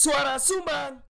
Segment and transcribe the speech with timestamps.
[0.00, 1.04] Suara Sumbang.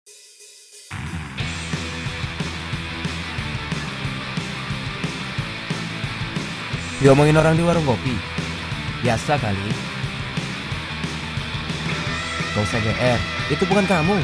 [6.99, 8.19] Diomongin orang di warung kopi
[9.07, 9.71] Biasa kali
[12.51, 13.21] Gak usah GR
[13.55, 14.19] Itu bukan kamu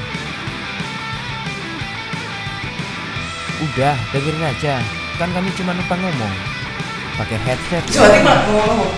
[3.70, 4.82] Udah dengerin aja
[5.14, 6.34] Kan kami cuma numpang ngomong
[7.14, 8.90] Pakai headset Soalnya mah ngomong.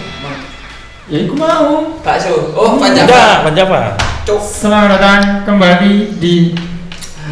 [1.13, 1.93] Ya aku mau.
[2.05, 2.53] Bakso.
[2.53, 3.69] Oh, Enggak, panjang.
[3.69, 4.08] Panjava.
[4.29, 4.45] Cuk.
[4.45, 6.53] Selamat datang kembali di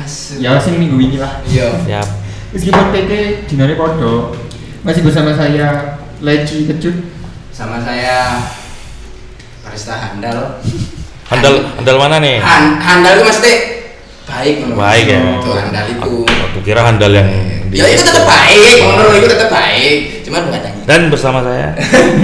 [0.00, 0.40] Asu.
[0.40, 1.44] ya sing minggu ini lah.
[1.44, 1.76] Iya.
[1.84, 2.08] Siap.
[2.56, 3.12] Meskipun PT
[3.52, 4.32] dinari podo
[4.80, 6.96] masih bersama saya Leci Kecut.
[7.52, 8.40] Sama saya
[9.60, 10.64] Barista Handal.
[11.28, 12.40] Handal handal mana nih?
[12.40, 13.52] Han, handal itu mesti
[14.24, 15.20] baik menurut Baik ya.
[15.36, 16.12] Itu handal itu.
[16.24, 17.28] Aku kira handal yang
[17.68, 20.24] di Ya itu tetap baik, menurut itu tetap baik.
[20.24, 21.76] Cuman bukan Dan bersama saya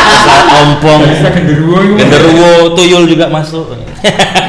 [0.62, 3.74] ompong, Kita genderuwo genderuwo, tuyul juga masuk.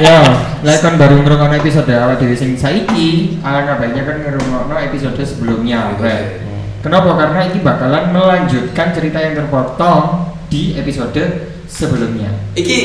[0.01, 0.21] Ya,
[0.65, 5.97] lah kan baru ngrungokno episode awal dhewe sing saiki, alangkah baiknya kan ngrungokno episode sebelumnya.
[5.97, 6.41] Rek.
[6.81, 7.13] Kenapa?
[7.13, 12.33] Karena ini bakalan melanjutkan cerita yang terpotong di episode sebelumnya.
[12.57, 12.79] Iki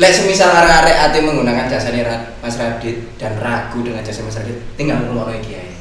[0.00, 1.94] lek semisal arek-arek ate menggunakan jasa
[2.42, 5.71] Mas Radit dan ragu dengan jasa Mas Radit, tinggal ngomong iki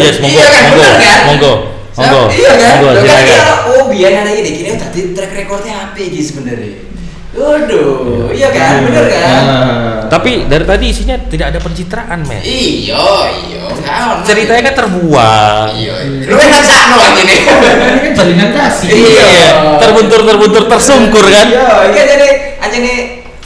[0.00, 1.18] Yes, monggo, Iya kan, monggo, bener kan?
[1.28, 1.52] monggo,
[2.00, 2.74] monggo, Iya kan?
[2.80, 3.40] monggo, kan silakan.
[3.68, 6.88] oh biar ada ini gini tadi track recordnya apa iki sebenarnya?
[7.36, 9.20] Waduh, iya kan, bener kan?
[9.28, 10.00] Ah.
[10.08, 12.40] Tapi dari tadi isinya tidak ada pencitraan, men.
[12.40, 13.04] Iya,
[13.52, 14.24] iya, kan.
[14.24, 15.68] Ceritanya kan terbuang.
[15.76, 15.92] Iya,
[16.24, 17.40] lu kan kan sakno lagi nih.
[17.92, 18.88] Ini kan jalinan kasih.
[18.88, 19.32] Iya,
[19.76, 21.46] terbuntur terbuntur tersungkur kan?
[21.52, 22.28] Iya, iya jadi
[22.64, 22.98] anjing nih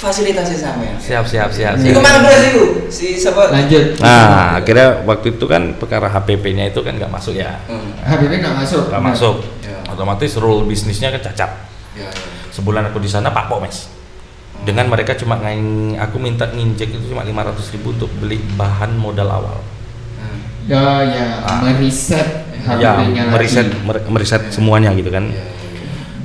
[0.03, 0.97] fasilitasnya sama ya.
[0.99, 1.75] Siap, siap, siap.
[1.79, 2.03] Iku siap.
[2.03, 2.65] mana terus iku?
[2.91, 3.55] Si siapa?
[3.55, 4.03] Lanjut.
[4.03, 7.95] Nah, akhirnya waktu itu kan perkara HPP-nya itu kan nggak masuk ya, Hmm.
[8.03, 8.91] HBP nggak masuk.
[8.91, 9.37] nggak masuk.
[9.63, 9.79] Ya.
[9.89, 11.51] Otomatis rule bisnisnya kan cacat.
[11.95, 12.11] Ya, ya.
[12.51, 13.87] Sebulan aku di sana pak mes.
[14.63, 19.27] Dengan mereka cuma ngain, aku minta nginjek itu cuma 500 ribu untuk beli bahan modal
[19.29, 19.59] awal.
[20.19, 20.39] Hmm.
[20.67, 21.59] Ya, ya, Ah.
[21.61, 22.47] meriset
[22.79, 23.19] Ya, lagi.
[23.27, 25.27] meriset mer- meriset semuanya gitu kan.
[25.27, 25.51] Iya, iya.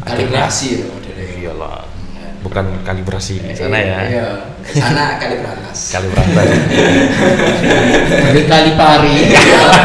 [0.06, 0.86] Akhirnya- Kalibrasi ya.
[1.38, 1.82] Iyalah,
[2.44, 4.00] bukan kalibrasi di sana ya.
[4.08, 4.28] Iya.
[4.62, 5.78] Ke Sana kaliberatas.
[5.96, 6.32] Kalibrasi.
[8.28, 9.16] Habis kali pari.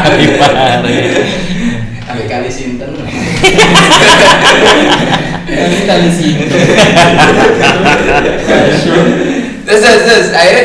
[0.03, 0.95] Kalibrasi.
[2.03, 2.89] Ambil kali sinten.
[5.43, 6.43] Kali kali sini.
[9.63, 10.63] Terus terus terus akhirnya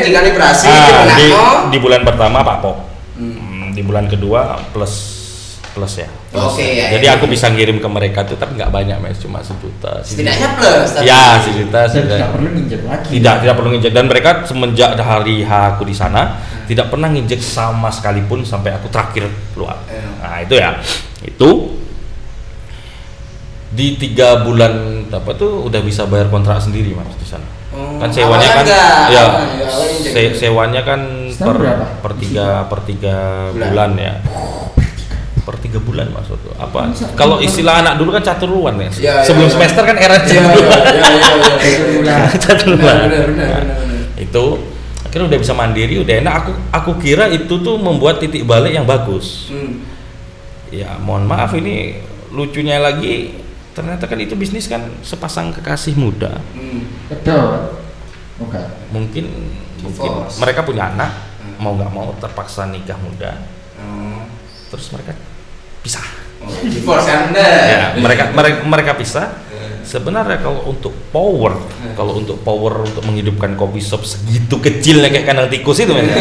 [0.67, 1.71] Ah, di, dimenangno.
[1.71, 2.77] di bulan pertama Pak Pop.
[3.15, 3.35] Hmm.
[3.35, 5.18] Hmm, di bulan kedua plus
[5.79, 6.07] plus ya.
[6.27, 6.91] Plus Oke, ya.
[6.91, 7.15] ya, Jadi ya.
[7.15, 10.03] aku bisa ngirim ke mereka tuh tapi nggak banyak mas, cuma sejuta.
[10.03, 11.07] Setidaknya plus tapi.
[11.07, 11.79] Ya sejuta.
[11.87, 12.15] Dan sejuta.
[12.19, 13.07] tidak perlu ninjek lagi.
[13.15, 16.35] Tidak tidak perlu nginjek dan mereka semenjak hari H aku di sana
[16.67, 19.25] tidak pernah nginjek sama sekalipun sampai aku terakhir
[19.55, 19.79] keluar.
[19.87, 20.03] Iya.
[20.19, 20.69] Nah itu ya
[21.23, 21.49] itu
[23.69, 24.73] di tiga bulan
[25.07, 27.45] apa tuh udah bisa bayar kontrak sendiri mas di sana.
[27.69, 29.45] Oh, kan sewanya kan enggak, ya awalnya
[29.93, 30.09] injek.
[30.09, 30.99] se- sewanya kan
[31.37, 31.85] per berapa?
[32.01, 33.17] per tiga per tiga
[33.53, 33.69] Bulan.
[33.69, 34.13] bulan, ya
[35.49, 39.13] per tiga bulan maksud tuh apa kalau istilah anak dulu kan caturuan ya Iya, iya,
[39.25, 39.53] sebelum iya.
[39.57, 40.93] semester kan era Iya, iya, caturuan iya,
[41.57, 42.15] iya, iya.
[42.37, 42.97] Satu bulan.
[42.97, 42.97] caturuan
[43.33, 43.61] Nah,
[44.15, 44.43] itu
[45.01, 48.85] akhirnya udah bisa mandiri udah enak aku aku kira itu tuh membuat titik balik yang
[48.85, 49.81] bagus Hmm.
[50.69, 51.97] ya mohon maaf ini
[52.29, 53.33] lucunya lagi
[53.71, 56.85] ternyata kan itu bisnis kan sepasang kekasih muda Hmm.
[57.07, 57.73] Betul.
[58.39, 58.61] Oke.
[58.89, 59.25] mungkin
[59.79, 60.37] mungkin Divorce.
[60.37, 61.09] mereka punya anak
[61.39, 61.57] Hmm.
[61.57, 63.33] mau nggak mau terpaksa nikah muda
[63.75, 64.21] Oh.
[64.69, 65.17] terus mereka
[65.81, 66.05] pisah
[66.39, 67.43] Oh, divorce Anda.
[67.43, 69.27] ya mereka mereka mereka pisah
[69.81, 71.93] sebenarnya kalau untuk power Hmm.
[71.93, 76.07] kalau untuk power untuk menghidupkan coffee shop segitu kecilnya kayak kandang tikus itu men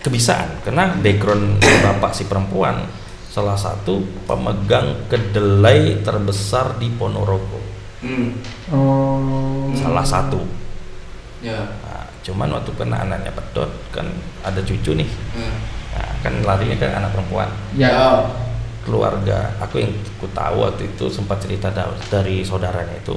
[0.00, 2.88] kebisaan karena background bapak si perempuan
[3.26, 7.60] salah satu pemegang kedelai terbesar di Ponorogo
[8.00, 8.32] Hmm.
[8.70, 9.68] Oh.
[9.74, 10.40] salah satu
[11.40, 11.56] Ya.
[11.56, 14.04] Nah, cuman waktu kena anaknya pedot kan
[14.40, 15.56] ada cucu nih Hmm.
[15.90, 18.24] Nah, kan larinya ke anak perempuan Ya.
[18.80, 23.14] keluarga aku yang aku tahu waktu itu sempat cerita da- dari saudaranya itu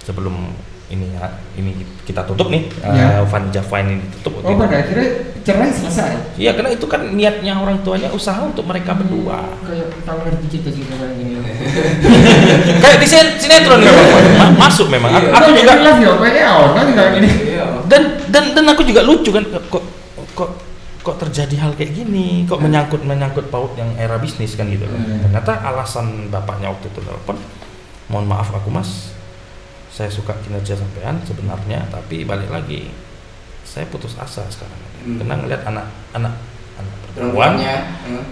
[0.00, 0.52] sebelum
[0.86, 1.74] ini ya, ini
[2.06, 3.18] kita tutup nih Ya.
[3.18, 5.08] eh, Van Java ini ditutup Oh, pada akhirnya
[5.42, 6.14] cerai selesai.
[6.36, 10.94] Iya karena itu kan niatnya orang tuanya usaha untuk mereka berdua Kayak tahu ngerti cerita-cerita
[10.96, 11.38] kayak gini.
[12.82, 13.82] kayak di sin- sinetron
[14.36, 15.72] Ma- masuk memang aku, aku Iya, juga
[16.28, 16.50] ya.
[17.42, 17.66] Iya.
[17.86, 19.82] dan dan dan aku juga lucu kan kok
[20.34, 20.50] kok
[21.06, 24.98] kok terjadi hal kayak gini kok menyangkut menyangkut paut yang era bisnis kan gitu kan.
[24.98, 25.22] Hmm.
[25.22, 27.38] ternyata alasan bapaknya waktu itu telepon
[28.06, 29.14] mohon maaf aku mas
[29.88, 32.90] saya suka kinerja sampean sebenarnya tapi balik lagi
[33.62, 35.16] saya putus asa sekarang Hmm.
[35.16, 36.34] karena ngeliat anak anak
[36.74, 37.76] anak perempuan Perempuannya.
[38.02, 38.24] Hmm.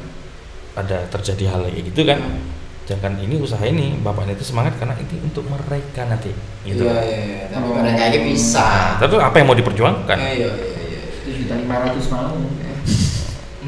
[0.74, 2.42] ada terjadi hal kayak gitu kan Hmm.
[2.84, 7.18] jangan ini usaha ini bapaknya itu semangat karena ini untuk mereka nanti gitu Iya iya
[7.22, 7.40] iya.
[7.48, 7.78] Tapi Oh.
[7.78, 8.98] mereka ini bisa.
[8.98, 11.00] Tapi apa yang mau diperjuangkan Iya iya iya.
[11.22, 12.34] Itu juta lima ratus mau.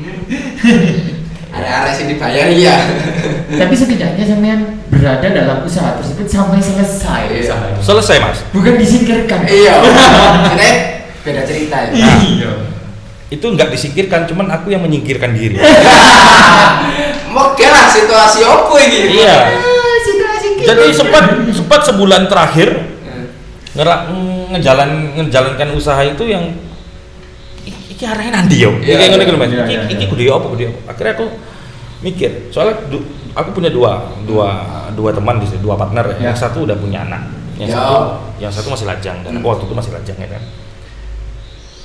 [1.56, 2.76] Ada sih dibayar iya.
[3.60, 7.40] Tapi setidaknya sampean berada dalam usaha tersebut sampai selesai Iya.
[7.46, 7.80] usahanya.
[7.80, 9.40] selesai mas Bukan disingkirkan.
[9.44, 9.74] Iya.
[10.52, 10.70] Ini
[11.22, 11.90] beda cerita ya.
[11.92, 12.52] Nah, Iya.
[13.28, 15.58] itu nggak disingkirkan cuman aku yang menyingkirkan diri
[17.28, 19.18] Moga lah situasi apa ini?
[19.18, 22.68] iya Ah, situasi jadi sempat sempat sebulan terakhir
[23.02, 23.26] Eh,
[23.74, 24.00] ngerak
[24.52, 26.54] ngejalan ngejalankan usaha itu yang "I-
[27.96, 30.22] iki arahnya nanti yo Iya, iki ngono iya, iku lho, Mas iya, iki iki kudu
[30.22, 31.26] yo apa kudu yo apa akhirnya aku
[31.98, 34.48] mikir soalnya du- aku punya dua dua
[34.92, 36.14] dua teman di sini dua partner ya.
[36.14, 36.24] Ya.
[36.28, 37.22] yang satu udah punya anak
[37.56, 37.74] yang Ya.
[37.74, 37.96] satu
[38.36, 40.42] yang satu masih lajang dan aku waktu itu masih lajang ya kan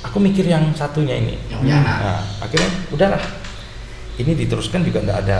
[0.01, 1.97] aku mikir yang satunya ini Yang punya anak.
[1.97, 3.23] nah akhirnya udahlah
[4.17, 5.39] ini diteruskan juga nggak ada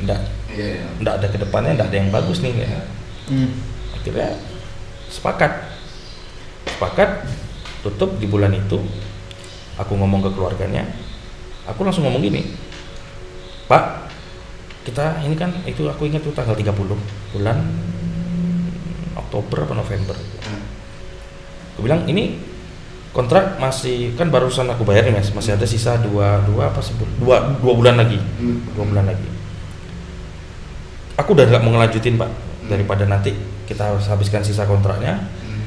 [0.00, 0.20] nggak
[0.50, 0.86] Iya iya.
[0.98, 2.82] nggak ada ke depannya nggak ada yang bagus nih ya
[3.30, 3.46] Hmm.
[3.94, 4.34] akhirnya
[5.06, 5.70] sepakat
[6.66, 7.22] sepakat
[7.80, 8.82] tutup di bulan itu
[9.80, 10.84] aku ngomong ke keluarganya
[11.64, 12.44] aku langsung ngomong gini
[13.64, 14.12] pak
[14.82, 16.68] kita ini kan itu aku ingat tuh tanggal 30
[17.32, 17.56] bulan
[19.16, 20.64] Oktober apa November Hmm.
[21.72, 22.40] aku bilang ini
[23.10, 27.04] kontrak masih kan barusan aku bayar nih mas masih ada sisa dua dua apa sebul
[27.16, 28.64] dua dua bulan lagi Hmm.
[28.72, 29.28] dua bulan lagi
[31.14, 32.30] aku udah nggak mau ngelanjutin pak
[32.66, 33.34] daripada nanti
[33.64, 35.62] kita harus habiskan sisa kontraknya Hmm.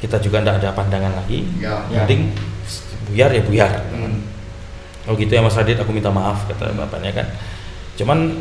[0.00, 1.84] kita juga nggak ada pandangan lagi Ya.
[1.92, 2.06] Ya.
[3.08, 4.22] Buyar ya buyar Hmm.
[5.04, 7.26] oh gitu ya mas Radit aku minta maaf kata bapaknya kan
[7.96, 8.36] cuman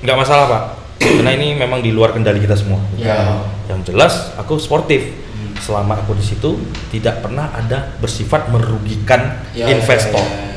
[0.00, 0.62] nggak masalah pak
[0.98, 3.36] karena ini memang di luar kendali kita semua Ya.
[3.68, 5.04] yang jelas aku sportif
[5.36, 5.52] Hmm.
[5.60, 6.56] selama aku di situ
[6.88, 10.55] tidak pernah ada bersifat merugikan Ya, investor Ya, ya, ya, ya, ya.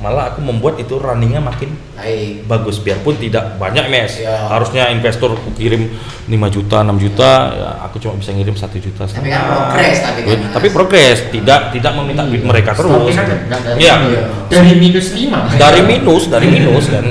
[0.00, 2.48] Malah aku membuat itu runningnya makin Baik.
[2.48, 4.48] bagus biarpun tidak banyak mes Ya.
[4.48, 5.92] harusnya investor aku kirim
[6.24, 10.20] 5 juta 6 juta ya aku cuma bisa ngirim satu juta Tapi kan progres tapi
[10.24, 10.38] kan.
[10.50, 13.94] tapi progres tidak tidak meminta duit mereka terus kan dari- Iya.
[14.00, 14.22] Iya.
[14.48, 15.44] Dari minus lima.
[15.52, 17.04] dari minus dari minus kan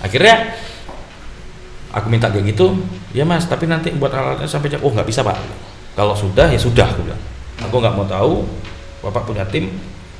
[0.00, 0.36] akhirnya
[1.90, 2.76] aku minta kayak gitu
[3.10, 5.40] ya mas tapi nanti buat alatnya sampai jam oh nggak bisa pak
[5.92, 7.18] kalau sudah ya sudah aku bilang
[7.58, 8.46] aku nggak mau tahu
[9.00, 9.72] bapak punya tim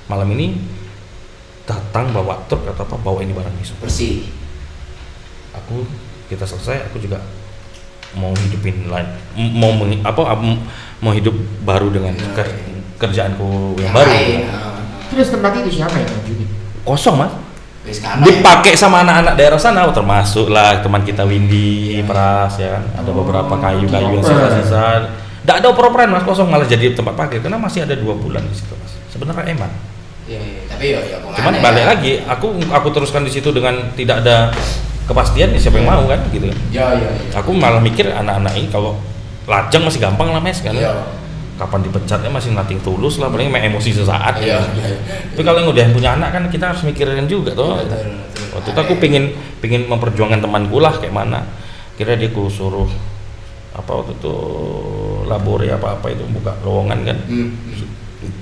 [0.08, 0.56] malam ini
[1.70, 4.26] datang bawa truk atau apa bawa ini barang besok Bersih.
[5.52, 5.86] aku
[6.26, 7.22] kita selesai aku juga
[8.12, 9.06] mau hidupin lain
[9.54, 10.34] mau meng- apa
[10.98, 11.30] mau hidup
[11.62, 12.78] baru dengan Ya, ker- ya.
[12.98, 14.10] kerjaanku yang Yang baru
[14.44, 14.82] ah.
[15.06, 16.48] Terus tempat itu siapa yang ngajuin?
[16.80, 17.32] kosong mas
[17.82, 22.84] karena dipakai sama anak-anak daerah sana oh, termasuk lah teman kita Windy Pras ya kan
[22.96, 25.06] ada beberapa kayu-kayu yang sisa-sisa
[25.40, 28.52] tidak ada oper-operan mas kosong malah jadi tempat parkir karena masih ada dua bulan di
[28.52, 29.70] situ mas sebenarnya eman
[30.24, 30.59] Iya, iya.
[30.80, 31.60] Tapi ya ya cuman ya?
[31.60, 34.48] balik lagi aku aku teruskan di situ dengan tidak ada
[35.04, 37.36] kepastian ya siapa yang mau kan gitu kan Ya ya ya.
[37.36, 38.96] aku malah mikir anak-anak ini kalau
[39.44, 40.88] lajang masih gampang lah mes kan Iya.
[41.54, 44.60] kapan dipecatnya masih nating tulus lah paling main emosi sesaat Iya, ya.
[44.72, 44.96] iya.
[45.28, 48.00] tapi kalau yang udah punya anak kan kita harus mikirin juga tuh Betul,
[48.32, 48.48] betul.
[48.56, 49.24] waktu itu aku pingin
[49.60, 51.44] pingin memperjuangkan temanku lah kayak mana
[51.94, 52.88] kira dia ku suruh
[53.70, 54.34] apa waktu itu
[55.26, 57.52] labore apa apa itu buka lowongan kan Hmm.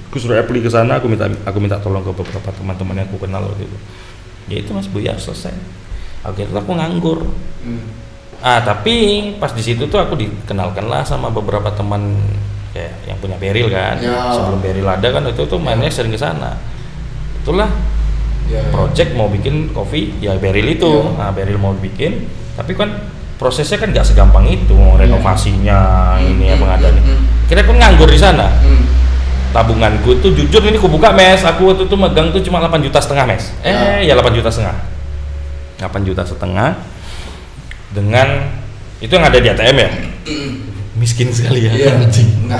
[0.08, 3.20] Aku suruh apply ke sana aku minta aku minta tolong ke beberapa teman-teman yang aku
[3.20, 3.78] kenal waktu itu
[4.48, 5.52] ya itu mas Buya selesai
[6.20, 7.20] akhirnya aku nganggur
[7.58, 7.90] Hmm.
[8.38, 8.94] ah tapi
[9.36, 12.14] pas di situ tuh aku dikenalkan lah sama beberapa teman
[12.70, 14.30] kayak yang punya beril kan Ya.
[14.30, 16.54] sebelum beril ada kan itu tuh mainnya sering ke sana
[17.36, 17.66] itulah
[18.46, 18.72] Ya, ya.
[18.72, 21.18] project mau bikin kopi ya beril itu Iya.
[21.18, 22.24] nah beril mau bikin
[22.54, 25.78] tapi kan prosesnya kan nggak segampang itu mau renovasinya
[26.18, 27.20] ini ya Hmm, pengadaan hmm, hmm.
[27.44, 28.82] kira aku nganggur di sana Hmm.
[29.48, 33.00] Tabunganku itu jujur ini aku buka mes aku waktu itu megang tuh cuma 8 juta
[33.00, 34.76] setengah mes eh ya 8 juta setengah
[35.80, 36.76] 8 juta setengah
[37.88, 38.28] dengan
[38.98, 39.90] itu yang ada di ATM ya
[41.00, 41.94] miskin sekali ya Iya.
[41.96, 42.58] anjing Enggak,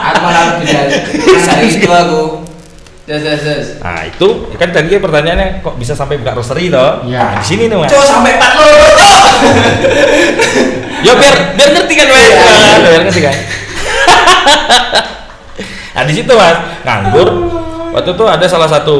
[0.00, 0.56] aku malah
[1.64, 2.22] itu aku.
[3.04, 3.66] Yes, yes, yes.
[3.84, 7.20] nah itu kan tadi pertanyaannya kok bisa sampai buka roastery toh Iya.
[7.20, 8.64] nah, di sini nih mas Coba sampai empat lo.
[11.04, 12.40] ya biar biar ngerti kan mas Iya.
[12.40, 13.34] Nah, biar ngerti kan
[15.94, 16.56] nah di situ mas.
[16.84, 17.28] Nganggur.
[17.94, 18.96] Waktu itu ada salah satu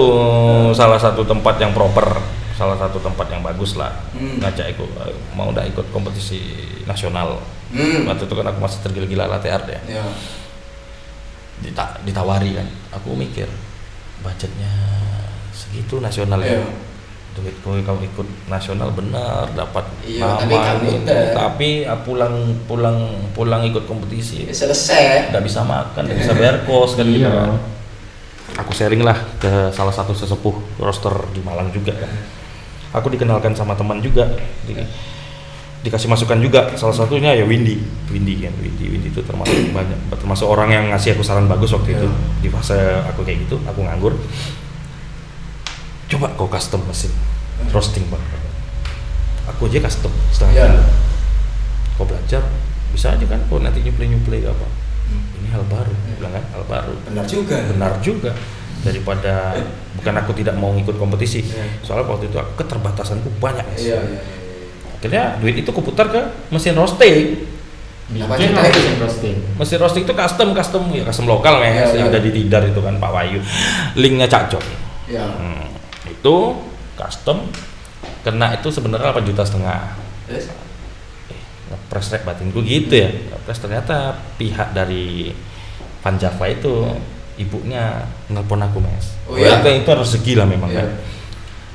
[0.71, 2.07] salah satu tempat yang proper
[2.55, 3.91] salah satu tempat yang bagus lah.
[4.15, 4.39] Hmm.
[4.39, 4.87] ngajak ikut
[5.35, 6.41] mau udah ikut kompetisi
[6.87, 7.43] nasional.
[7.75, 8.07] Hmm.
[8.07, 9.81] waktu itu kan aku masih tergila-gila art ya.
[9.91, 10.05] Ya.
[11.59, 12.69] Dita- ditawari kan.
[12.95, 13.51] Aku mikir
[14.23, 14.71] budgetnya
[15.51, 16.63] segitu nasional ya
[17.35, 17.43] Iya.
[17.43, 20.99] duit gue kalau ikut nasional benar dapat Iya, tapi nama kamu ini.
[21.03, 21.23] udah.
[21.35, 22.99] tapi ah, pulang pulang
[23.31, 25.29] pulang ikut kompetisi Ya, Selesai.
[25.29, 27.35] nggak bisa makan nggak bisa bayar kos kan gitu Iya.
[27.35, 27.59] kan
[28.55, 32.11] aku sharing lah ke salah satu sesepuh roster di Malang juga kan
[32.95, 34.31] aku dikenalkan sama teman juga
[34.63, 34.79] Di-
[35.83, 37.77] dikasih masukan juga salah satunya ya Windy
[38.09, 41.93] Windy kan Windy Windy itu termasuk banyak termasuk orang yang ngasih aku saran bagus waktu
[41.93, 42.41] itu Ya.
[42.41, 44.15] di fase aku kayak gitu aku nganggur
[46.15, 47.11] coba kau custom mesin.
[47.71, 48.23] Roasting bang.
[49.51, 50.67] Aku aja custom setengah Ya.
[50.71, 50.83] kilo
[51.95, 52.43] kau belajar
[52.91, 54.67] bisa aja kan kau nanti nyuplai nyuplai apa?
[55.11, 56.15] Ini hal baru Ya.
[56.19, 56.95] bilang kan hal baru.
[57.05, 57.57] Benar juga.
[57.67, 58.31] Benar juga.
[58.85, 59.57] Daripada
[59.97, 61.41] bukan aku tidak mau ikut kompetisi.
[61.43, 61.81] Iya.
[61.81, 63.81] soalnya waktu itu aku keterbatasanku banyak Mas.
[63.81, 64.21] iya iya
[64.95, 67.45] akhirnya duit itu kuputar ke mesin roasting.
[68.25, 68.81] Apa lah itu?
[68.81, 69.37] mesin roasting.
[69.57, 70.83] Mesin roasting itu custom custom.
[70.89, 72.13] Ya custom lokal mas Iya, yang iya.
[72.17, 73.41] ada di Tidar itu kan Pak Wayu
[73.97, 74.65] linknya Cak Jok.
[75.09, 75.25] Iya.
[75.29, 75.74] Hmm,
[76.25, 76.57] itu
[76.97, 77.45] custom
[78.25, 79.93] kena itu sebenarnya 8 juta setengah
[80.25, 80.49] terus
[81.29, 81.37] eh,
[81.69, 85.37] ngepres rek batinku gitu ya ngepres ternyata pihak dari
[86.01, 86.97] Panjava itu
[87.37, 89.57] ibunya nelpon aku mas Oh, iya?
[89.61, 90.81] Itu harus rezeki lah memang Iya.
[90.81, 90.89] kan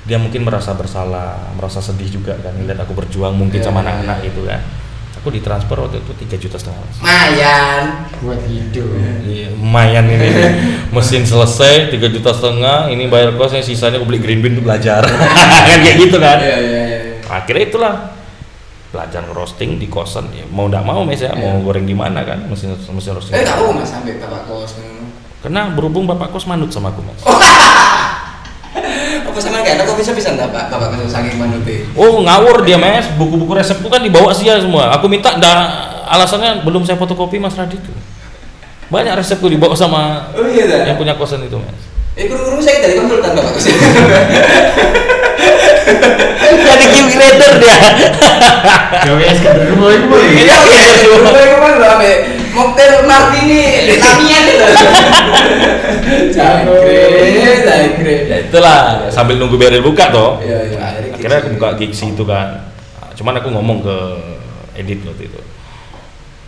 [0.10, 3.94] dia mungkin merasa bersalah merasa sedih juga kan ngeliat aku berjuang mungkin Iya, sama iya,
[3.94, 4.30] anak-anak iya.
[4.34, 4.62] itu kan
[5.20, 6.98] aku ditransfer waktu itu 3 juta setengah mas.
[7.04, 7.84] Mayan.
[8.24, 8.88] Buat hidup.
[9.28, 10.28] Iya, lumayan ini.
[10.96, 15.04] Mesin selesai 3 juta setengah ini bayar kosnya sisanya aku beli green bean untuk belajar.
[15.68, 16.40] Kan kayak gitu kan?
[16.40, 17.00] Iya iya iya.
[17.28, 17.94] Akhirnya itulah
[18.90, 20.32] belajar roasting di kosan.
[20.34, 21.66] Ya, mau tidak mau mes ya mau Iya.
[21.68, 23.38] goreng di mana kan mesin mesin roasting.
[23.38, 24.74] Eh tahu mas sampai bapak kos
[25.40, 27.22] karena berhubung bapak kos manut sama aku mas
[29.40, 31.88] apa sama kayak aku bisa bisa enggak pak bapak kos saking manute.
[31.96, 34.92] Oh ngawur dia mes buku-buku resep itu kan dibawa sia semua.
[35.00, 37.80] Aku minta dah alasannya belum saya fotokopi mas Radit.
[38.92, 41.88] Banyak resepku dibawa sama oh iya dah yang punya kosan itu mas.
[42.20, 43.52] Eh kurung-kurung saya dari konsultan bapak.
[43.56, 43.64] Kos
[46.60, 47.80] jadi gift reader dia.
[49.08, 49.96] Gawe es iku boy
[50.36, 53.64] iya iya gue kemarin loh ame mocktail martini
[53.96, 54.66] Lamian itu
[56.36, 58.22] jangkrik jangkrik.
[58.28, 58.78] Ya itulah
[59.10, 60.40] sambil nunggu Beril buka toh.
[60.44, 60.80] Iya iya.
[61.16, 62.70] Akhirnya aku buka gigsi itu kan.
[63.16, 63.98] Cuman aku ngomong ke
[64.76, 65.40] edit waktu itu.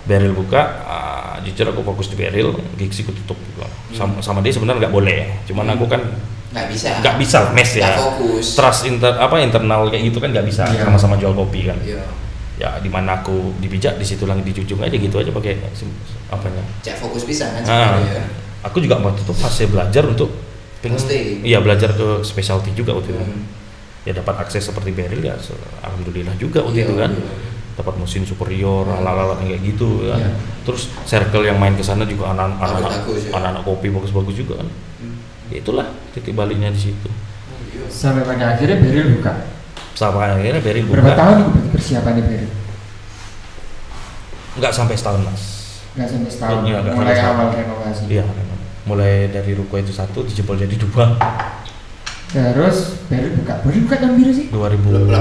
[0.01, 3.67] Beril buka ah, jujur aku fokus di Beril gigsi aku tutup juga.
[3.93, 5.75] Sama, sama dia sebenarnya nggak boleh cuman Hmm.
[5.77, 6.01] aku kan
[6.51, 6.89] nggak bisa.
[6.99, 7.95] nggak bisa mes ya.
[7.95, 8.45] Fokus.
[8.59, 10.67] Trust inter apa internal kayak gitu kan nggak bisa.
[10.67, 10.83] Iya.
[10.83, 11.77] sama-sama jual kopi kan.
[11.83, 12.01] Iya
[12.61, 15.89] ya di mana aku dipijak di situ lagi dijunjung aja gitu aja pakai sim-
[16.29, 18.23] apanya cek fokus bisa kan Ah, sebenarnya
[18.61, 20.29] aku juga waktu itu fase belajar untuk
[20.77, 21.01] pengen
[21.41, 23.49] iya belajar ke specialty juga waktu itu Hmm.
[24.01, 25.33] ya dapat akses seperti Beril ya
[25.81, 27.33] alhamdulillah juga waktu Iya, itu kan iya.
[27.73, 30.31] dapat mesin superior alat-alat yang kayak gitu kan Iya.
[30.61, 33.31] terus circle yang main ke sana juga anak- anak-anak Bagus, ya.
[33.33, 34.69] anak-anak kopi bagus-bagus juga kan
[35.01, 35.17] Hmm.
[35.49, 37.85] ya itulah titik baliknya di situ Oh, iya.
[37.87, 39.33] sampai pada akhirnya Beril buka
[39.93, 42.49] sama akhirnya berapa buka tahun itu persiapannya Beril
[44.53, 45.43] nggak sampai setahun mas
[45.93, 47.35] nggak sampai setahun Iya, nggak mulai sampai setahun.
[47.37, 48.23] awal renovasi iya
[48.81, 51.05] mulai dari ruko itu satu dijebol jadi dua
[52.27, 55.11] terus Beril buka Beril buka tahun biru sih 2018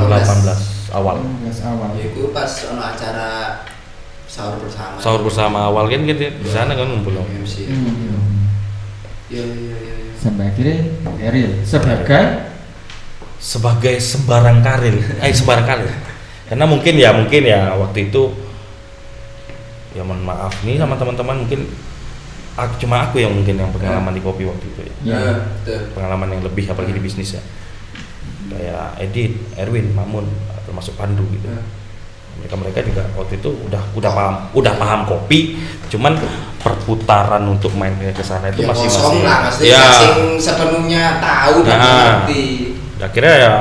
[0.90, 3.28] awal 18 awal Ya, itu pas ono acara
[4.26, 4.94] sahur bersama.
[4.96, 7.66] sahur bersama awal kan kita di sana kan ngumpul MC.
[7.66, 8.46] Hmm.
[9.26, 9.94] Iya iya iya.
[9.98, 10.14] iya.
[10.14, 10.78] sampai akhirnya
[11.18, 12.24] Beril sebagai
[13.40, 15.90] sebagai sembarang karir eh sembarang karir
[16.46, 18.30] karena mungkin ya mungkin ya waktu itu
[19.90, 21.66] ya mohon maaf nih sama teman-teman mungkin
[22.54, 25.16] aku, cuma aku yang mungkin yang pengalaman di kopi waktu itu ya Ya.
[25.16, 25.80] Ya, betul.
[25.96, 27.42] pengalaman yang lebih apalagi di bisnis ya
[28.50, 30.26] kayak Edit, Erwin, Mamun
[30.62, 31.62] termasuk Pandu gitu Ya.
[32.36, 35.56] mereka mereka juga waktu itu udah udah paham udah paham kopi
[35.88, 36.16] cuman
[36.56, 41.02] perputaran untuk main ke sana itu Ya, masih kosong masih lah, pasti ya masing sepenuhnya
[41.18, 41.88] tahu dan Nah.
[41.88, 42.44] mengerti.
[43.00, 43.54] Akhirnya ya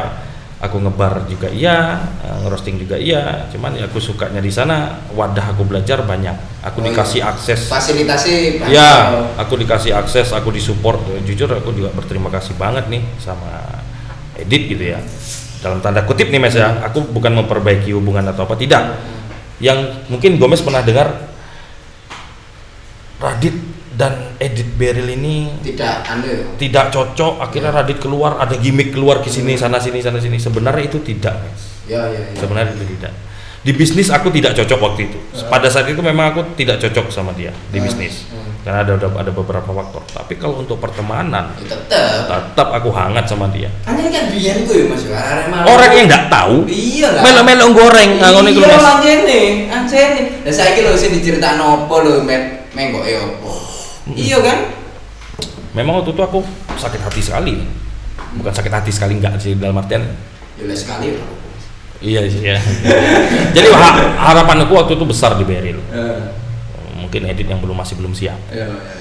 [0.60, 3.48] aku ngebar juga iya eh, ngerosting juga iya.
[3.48, 6.36] Cuman ya aku sukanya di sana wadah aku belajar banyak.
[6.68, 7.32] Aku Oh, dikasih iya.
[7.32, 7.72] akses.
[7.72, 8.92] Fasilitasi ya
[9.40, 11.00] aku dikasih akses aku disupport.
[11.24, 13.80] Jujur aku juga berterima kasih banget nih sama
[14.36, 15.00] Edit gitu ya.
[15.60, 16.84] Dalam tanda kutip nih mas ya.
[16.88, 19.00] Aku bukan memperbaiki hubungan atau apa tidak.
[19.60, 21.12] Yang mungkin Gomez pernah dengar
[23.20, 23.52] Radit
[24.00, 26.56] dan Edit Beril ini Tidak anu.
[26.56, 30.88] tidak cocok akhirnya Radit keluar ada gimmick keluar ke sini sana sini sana sini sebenarnya
[30.88, 32.38] itu tidak mas Ya ya ya.
[32.38, 33.12] sebenarnya itu tidak
[33.60, 37.36] di bisnis aku tidak cocok waktu itu pada saat itu memang aku tidak cocok sama
[37.36, 37.84] dia di Hmm.
[37.84, 38.56] bisnis Hmm.
[38.62, 42.24] karena ada ada, ada beberapa faktor tapi kalau untuk pertemanan Ya, tetep.
[42.24, 45.04] tetap aku hangat sama dia Kan ini kan biyen ku ya Mas.
[45.46, 45.66] malam.
[45.68, 47.22] orang yang nggak tahu Iya lah.
[47.22, 48.88] melo-melo goreng nah, ngono iku lho, Iya Mas.
[48.96, 50.22] anjene, anjene.
[50.40, 52.24] Lah saiki lho sing diceritakno lho,
[53.04, 53.69] e opo?
[54.12, 54.60] Iya kan?
[55.70, 56.42] memang waktu itu aku
[56.76, 57.54] sakit hati sekali
[58.36, 60.02] bukan sakit hati sekali enggak sih dalam artian
[60.58, 61.14] Ya lah sekali.
[61.14, 61.26] lah.
[62.00, 62.58] iya sih ya
[63.56, 66.20] jadi ha- harapan aku waktu itu besar di Beril Eh,
[66.96, 68.94] mungkin edit yang belum masih belum siap ya, ya, ya.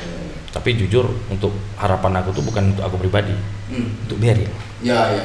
[0.50, 3.32] tapi jujur untuk harapan aku tuh bukan untuk aku pribadi
[3.68, 4.00] Hmm.
[4.02, 4.48] untuk Beril
[4.80, 5.24] Ya, ya, ya.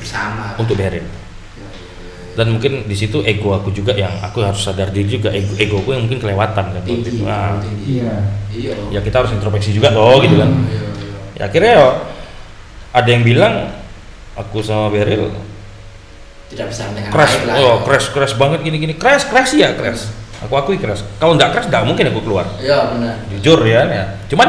[0.00, 0.56] Sama.
[0.56, 1.25] untuk Beril Ya, ya, ya.
[2.36, 5.88] Dan mungkin di situ ego aku juga yang aku harus sadar diri juga ego egoku
[5.90, 7.24] yang mungkin kelewatan kan tinggi.
[7.24, 8.04] Nah, tinggi.
[8.04, 8.14] Iya.
[8.52, 8.72] Iya.
[8.88, 10.88] ya kita harus introspeksi juga loh gitu kan Iya, iya.
[11.36, 11.86] ya akhirnya ya
[12.92, 13.54] ada yang bilang
[14.32, 15.28] aku sama Beril
[16.46, 17.56] Tidak bisa dengan crash lah.
[17.58, 20.08] oh crash crash banget gini gini crash crash ya crash
[20.40, 23.14] aku akui crash kalau nggak crash nggak mungkin aku keluar Iya benar.
[23.32, 24.04] jujur ya, ya.
[24.28, 24.48] cuman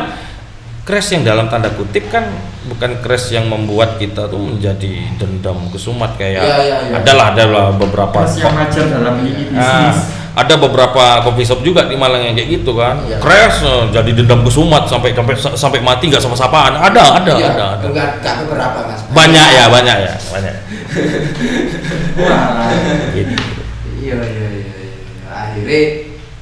[0.87, 2.31] crash yang dalam tanda kutip kan
[2.65, 6.95] bukan crash yang membuat kita tuh menjadi dendam kesumat kayak Iya, iya, iya.
[6.95, 10.15] adalah adalah beberapa Pas yang wajar dalam lini Nah, bisnis.
[10.33, 13.19] ada beberapa coffee shop juga di Malang yang kayak gitu kan Iya.
[13.19, 17.47] crash eh, jadi dendam kesumat sampai sampai sampai mati nggak sama sapaan ada ada Iya,
[17.51, 19.01] ada ada Enggak, enggak beberapa mas.
[19.09, 20.53] banyak ya banyak ya banyak
[22.17, 22.71] Wah.
[23.11, 23.35] gitu.
[23.97, 24.73] Iya iya iya.
[24.73, 24.95] iya.
[25.27, 25.81] Akhirnya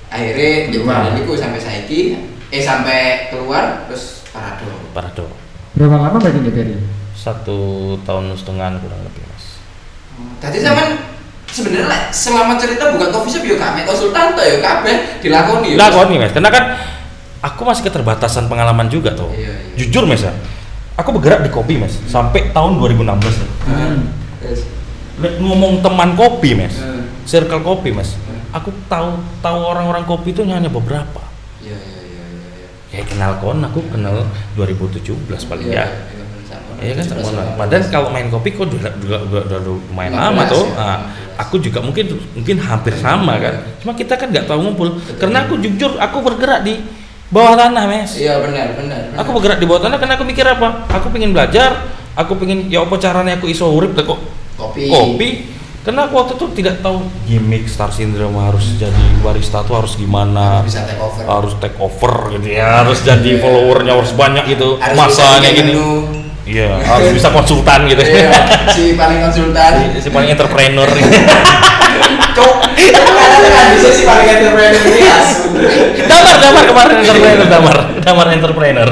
[0.07, 1.99] akhirnya bulan itu sampai saiki
[2.47, 4.67] eh sampai keluar terus parado.
[4.91, 5.25] parado
[5.71, 6.75] Berapa lama berarti Beri?
[7.15, 7.57] satu
[8.03, 9.59] tahun setengah kurang lebih mas
[10.37, 10.87] Tadi zaman
[11.45, 16.15] sebenarnya lah, selama cerita bukan coffee shop yo kami konsultan tuh yo kabeh dilakoni lakoni
[16.17, 16.63] mas karena kan
[17.41, 19.75] aku masih keterbatasan pengalaman juga tuh Iya, iya.
[19.77, 20.31] jujur mas ya
[20.95, 23.97] aku bergerak di kopi mas sampai tahun 2016 nih Hmm.
[25.15, 27.07] Lek ngomong teman kopi mas Hmm.
[27.23, 28.39] circle kopi mas Hmm.
[28.51, 31.23] aku tahu tahu orang-orang kopi itu hanya beberapa
[31.59, 31.94] Iya iya
[32.95, 33.03] iya iya.
[33.03, 33.03] iya.
[33.03, 34.15] kayak kenal kon aku kenal
[34.55, 36.23] 2017 paling Iya, ya iya.
[36.75, 37.55] Iya kan sama.
[37.55, 40.65] Padahal kalau main kopi kok udah udah udah, lumayan 15 lama tuh.
[40.67, 40.97] ya, Nah,
[41.39, 41.41] 15.
[41.47, 43.63] aku juga mungkin mungkin hampir sama kan.
[43.79, 44.91] Cuma kita kan nggak tahu ngumpul.
[45.15, 46.83] Karena aku jujur aku bergerak di
[47.31, 48.19] bawah tanah, Mes.
[48.19, 49.07] Iya benar benar.
[49.07, 49.23] benar.
[49.23, 50.83] Aku bergerak di bawah tanah karena aku mikir apa?
[50.91, 51.79] Aku pengen belajar,
[52.11, 54.19] aku pengen ya apa caranya aku iso urip kok
[54.59, 54.91] kopi.
[54.91, 55.29] kopi.
[55.85, 56.97] Karena aku waktu itu tidak tahu
[57.29, 61.21] gimmick Star Syndrome harus jadi barista tuh harus gimana, Harus bisa take over.
[61.29, 63.37] harus take over gitu ya, harus jadi Iya.
[63.37, 65.77] followernya harus banyak gitu, Harus masa bisa kayak bikin gini.
[66.45, 68.01] Iya, harus bisa konsultan gitu.
[68.01, 68.29] Iya,
[68.69, 69.71] si paling konsultan.
[69.93, 70.89] si, si paling entrepreneur.
[72.33, 72.55] Cok,
[73.45, 75.53] kan bisa si paling entrepreneur ini asu.
[76.05, 78.89] damar, damar kemarin entrepreneur, damar, damar entrepreneur.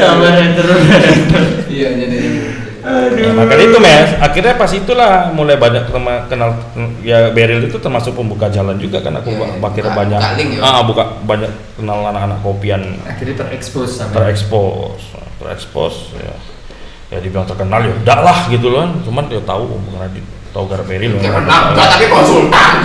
[0.00, 0.82] Gambar terus.
[1.68, 2.29] Iya jadi.
[3.10, 6.56] Ya, makanya itu mes, akhirnya pas itulah mulai banyak tema- kenal
[7.00, 9.30] ya Beril itu termasuk pembuka jalan juga kan aku.
[9.32, 10.60] Ba- iya, akhirnya buka- banyak buka link ya.
[10.62, 12.82] ah buka banyak kenal anak-anak kopian.
[13.02, 14.12] Akhirnya terekspos sama.
[14.12, 15.00] terekspos
[15.36, 16.34] terekspos ya.
[17.10, 20.82] Ya dibilang terkenal ya udah lah gitu loh cuman ya tahu karena di tahu gara
[20.82, 22.72] Beril Ya kenal, enggak tapi konsultan.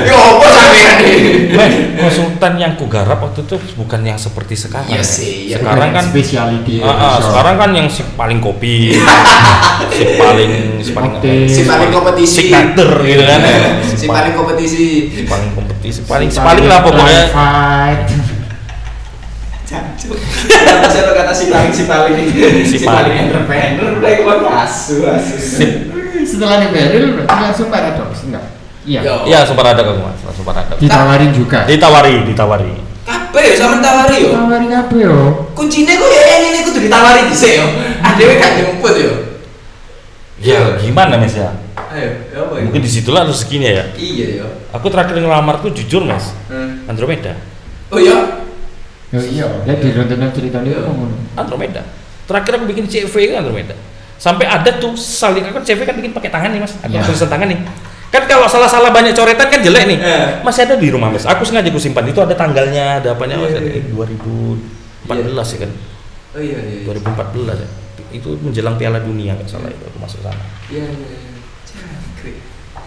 [0.00, 1.52] Ya apa sampean ini?
[2.00, 4.88] Konsultan yang ku garap waktu itu bukan yang seperti sekarang.
[4.88, 5.04] Iya ya.
[5.04, 5.56] sih, iya.
[5.60, 6.80] sekarang kan speciality.
[6.80, 8.96] Ah, ah, sekarang kan yang si paling kopi,
[9.96, 11.12] si paling si paling.
[11.46, 12.48] Si paling kompetisi.
[12.48, 13.40] signature gitu kan.
[13.44, 13.58] ya.
[13.84, 14.84] Si paling kompetisi.
[15.12, 17.24] si paling kompetisi, paling si paling lah pokoknya.
[17.28, 18.08] Fight.
[19.70, 20.18] Jancuk.
[20.50, 22.14] Kata saya lo kata si paling si paling.
[22.66, 23.14] Si paling paling.
[23.28, 25.38] entrepreneur udah keluar asu asu.
[26.26, 28.44] Setelah di Beril berarti langsung paradoks enggak?
[28.88, 29.00] Iya.
[29.28, 30.74] Iya, ada kamu mas, sempat ada.
[30.80, 31.68] Ditawarin juga.
[31.68, 32.72] Ditawari, ditawari.
[33.04, 34.30] Kabeh yo sama tawari yo.
[34.32, 35.14] Ditawarin apa yo?
[35.52, 37.66] Kuncine kok ya yang ini kudu ditawari dhisik yo.
[38.00, 39.12] Adewe gak jemput yo.
[40.40, 41.52] Ya gimana mas ya?
[41.92, 42.62] Ayo, ya apa ya?
[42.64, 43.84] Mungkin di situlah rezekinya ya.
[43.92, 44.46] Iya yo.
[44.72, 46.88] Aku terakhir ngelamar tuh jujur mas, Hmm.
[46.88, 47.36] Andromeda.
[47.92, 48.46] Oh iya.
[49.10, 50.78] Yo iya, ya di Iya.
[50.80, 51.14] kok ngono.
[51.36, 51.82] Andromeda.
[52.24, 53.74] Terakhir aku bikin CV kan Andromeda.
[54.20, 57.08] Sampai ada tuh saling kan CV kan bikin pakai tangan nih mas, ada Iya.
[57.08, 57.58] tulisan tangan nih.
[58.12, 59.96] Kan kalau salah-salah banyak coretan kan jelek nih.
[59.96, 60.44] Iya.
[60.44, 61.24] Masih ada di rumah mas.
[61.24, 63.40] Aku sengaja aku simpan itu ada tanggalnya, ada apanya.
[63.40, 63.80] Iya, iya.
[63.80, 65.70] Ini 2014 ya kan,
[66.30, 66.84] Oh iya iya.
[66.84, 67.68] 2014 ya.
[68.12, 70.36] Itu menjelang Piala Dunia nggak salah itu aku masuk sana.
[70.68, 71.08] Iya iya.
[71.16, 71.28] iya.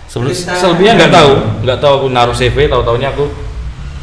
[0.06, 1.32] Sebelum selebihnya nggak tahu,
[1.66, 3.26] nggak tahu aku naruh CV, tahu taunya aku,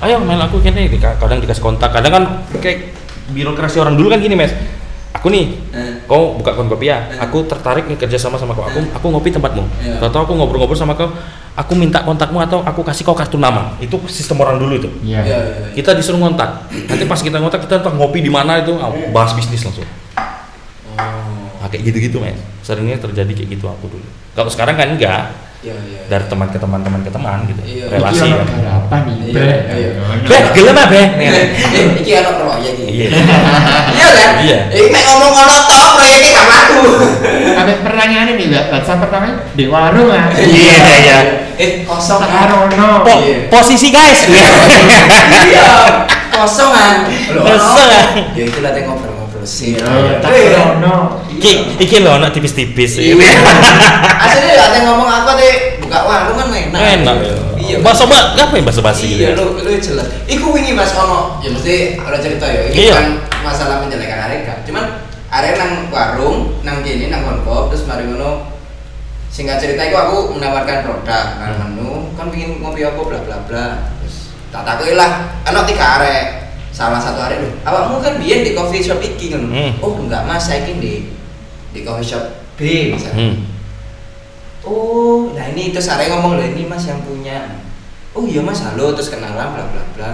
[0.02, 2.24] ayo main aku kayaknya kadang dikasih kontak, kadang kan
[2.58, 2.90] kayak
[3.30, 4.50] birokrasi orang dulu kan gini mas,
[5.14, 5.89] aku nih, Eh.
[6.10, 7.22] Kau buka akun kopi ya, Eh.
[7.22, 8.90] aku tertarik nih kerja sama sama kau, aku Eh.
[8.90, 10.02] aku ngopi tempatmu, Iya.
[10.10, 11.06] tahu aku ngobrol-ngobrol sama kau,
[11.54, 14.90] aku minta kontakmu atau aku kasih kau kartu nama, itu sistem orang dulu itu.
[15.06, 15.22] Iya.
[15.22, 15.38] Iya iya.
[15.38, 15.66] iya.
[15.70, 19.38] Kita disuruh ngontak, nanti pas kita ngontak kita ntar ngopi di mana itu, ah, bahas
[19.38, 19.86] bisnis langsung.
[20.98, 21.46] Oh.
[21.62, 22.34] Nah, kayak gitu-gitu mas,
[22.66, 24.06] seringnya terjadi kayak gitu aku dulu.
[24.34, 26.00] Kalau sekarang kan enggak, Iya iya.
[26.08, 27.84] dari teman ke teman teman ke teman gitu Iya.
[27.92, 29.16] relasi ono apa nih?
[29.28, 29.44] Iya,
[29.76, 29.88] iya.
[30.24, 31.06] Beh, gelem ah, Beh.
[31.20, 31.46] Eh,
[32.00, 32.84] iki ana proyek iki.
[32.88, 33.08] Iya.
[33.92, 34.30] Iya kan?
[34.40, 34.58] Iya.
[34.72, 35.89] Iki nek ngomong ono tok
[36.70, 37.59] proyeknya gak laku.
[37.61, 38.64] Ada pertanyaan ini enggak?
[38.70, 40.30] WhatsApp pertama di warung ah.
[40.33, 41.18] Iya, iya.
[41.56, 42.30] Eh, kosong kan?
[42.48, 43.04] Karono.
[43.04, 43.37] Po- Iya.
[43.48, 44.20] posisi guys.
[44.26, 44.48] Iya.
[46.30, 46.96] Kosongan.
[47.37, 48.06] Loh, Kosongan.
[48.33, 49.76] Ya itu lah ngobrol-ngobrol sih.
[49.76, 51.20] Iya, tak Eh, karono.
[51.30, 52.96] Iki iki lho anak tipis-tipis.
[52.96, 53.16] Iya.
[54.20, 56.80] Aslinya ya ada yang ngomong apa deh buka warung kan enak.
[57.00, 57.16] Enak.
[57.61, 57.76] Iya.
[57.85, 59.20] Bahasa mbak, apa yang bahasa basi gitu?
[59.22, 60.06] Iya, lu lu jelas.
[60.24, 62.61] Iku wingi Mas ono, ya mesti ada cerita ya.
[62.66, 62.94] Ini Iya.
[62.96, 63.09] bukan
[63.40, 64.19] masalah menjelekan
[65.40, 68.53] arek nang warung nang kene nang konkop terus mari ngono.
[69.31, 71.62] Singkat cerita itu aku menawarkan produk nang Hmm.
[71.72, 73.66] menu kan pingin ngopi apa bla bla bla.
[74.05, 76.24] Terus tak takoki lah ana tiga arek.
[76.70, 79.48] Salah satu arek lho awakmu kan biyen di coffee shop iki ngono?
[79.50, 79.72] Hmm.
[79.83, 81.11] oh enggak mas saya di
[81.72, 82.24] di coffee shop
[82.61, 83.37] B misalnya Hmm.
[84.62, 87.59] oh nah ini terus arek ngomong loh ini mas yang punya.
[88.12, 90.11] Oh iya mas halo terus kenalan bla bla bla.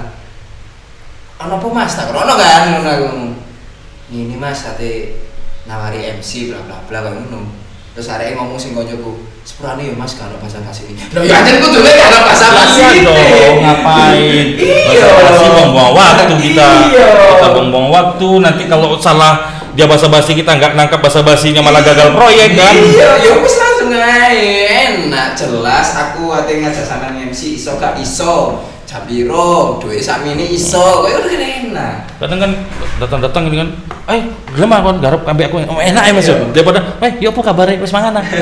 [1.44, 1.92] Ono apa mas?
[1.92, 2.62] Tak krono kan?
[2.72, 3.08] ngono aku
[4.10, 5.18] ini mas ate
[5.66, 7.50] nawari MC bla bla bla kayak ngono
[7.96, 11.58] terus arek ngomong sing koncoku sepurane ya mas kalau bahasa basi ini lho ya anjen
[11.64, 14.46] kudu lek kalau bahasa basi Iya dong, ngapain?
[14.58, 15.06] Iya.
[15.16, 16.68] Basa-basi buang-buang waktu kita.
[16.92, 17.06] Iya.
[17.14, 18.28] Kita buang-buang waktu.
[18.44, 22.72] Nanti kalau salah dia basa-basi kita nggak nangkap basa-basinya malah gagal proyek kan?
[22.72, 28.64] iya ya wis langsung ae enak jelas aku ate ngajak sama MC iso gak iso
[28.86, 31.94] Jabiro, duit sami ini iso, kaya udah kan enak.
[32.22, 32.50] Kadang kan
[33.02, 33.68] datang-datang ini kan,
[34.14, 34.22] eh
[34.54, 35.58] gelem aku garap ambek aku.
[35.66, 36.30] Oh, enak ya Mas.
[36.30, 36.46] Iya.
[36.54, 38.24] Daripada, eh yo apa kabarnya wis mangan ah?"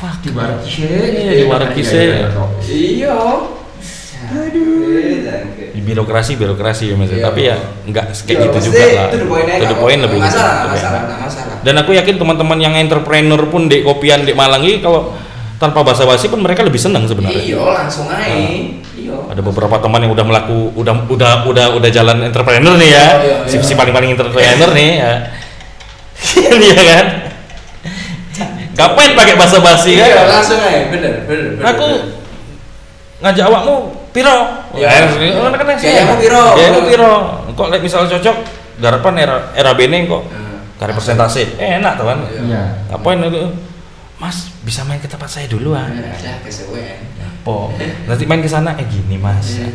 [0.00, 0.24] Fuck.
[0.24, 0.32] di
[0.64, 2.00] kise Iya, di barat kise.
[2.66, 3.12] Iya.
[4.30, 4.86] Aduh,
[5.74, 7.12] Di birokrasi birokrasi ya Mas.
[7.14, 7.22] Iya.
[7.30, 9.06] Tapi ya enggak kayak Iya, gitu juga lah.
[9.12, 11.54] To the point the point lebih Nggak gitu, masalah, nggak masalah, nggak masalah.
[11.60, 15.14] Dan aku yakin teman-teman yang entrepreneur pun di kopian di Malang ini kalau
[15.60, 17.44] tanpa basa-basi pun mereka lebih senang sebenarnya.
[17.44, 18.32] Iya, langsung aja.
[18.96, 19.16] Iya.
[19.28, 22.96] Ada beberapa teman yang udah melaku udah udah udah udah jalan entrepreneur nih ya.
[22.96, 23.68] Iya, iya, si, iya.
[23.68, 25.12] si paling-paling entrepreneur nih ya.
[26.60, 27.06] Iya kan?
[28.76, 30.08] Ngapain pakai basa-basi kan?
[30.08, 30.80] Iya, langsung aja.
[30.88, 31.64] Bener, bener, bener.
[31.76, 33.20] Aku bener.
[33.20, 33.74] ngajak awakmu
[34.16, 34.38] piro?
[34.72, 34.88] Iya.
[34.88, 35.00] Ya,
[35.60, 36.44] kan Gayamu piro?
[36.56, 37.12] Gayamu piro?
[37.52, 38.36] Kok like, misalnya cocok
[38.80, 40.64] garapan era era bene kok Hmm.
[40.80, 41.44] karena persentase.
[41.60, 42.18] Eh, enak tuh kan.
[42.24, 42.40] Iya.
[42.48, 43.69] iya Ngapain itu?
[44.20, 45.88] Mas, bisa main ke tempat saya dulu ah.
[45.88, 47.00] Bener aja kesuwen.
[47.40, 47.72] Po.
[48.04, 49.56] Nanti main ke sana eh gini, Mas.
[49.56, 49.72] Iya.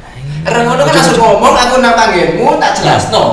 [0.00, 3.24] Nah, ini- Orang ngono kan langsung ngomong aku nang panggilmu tak jelasno.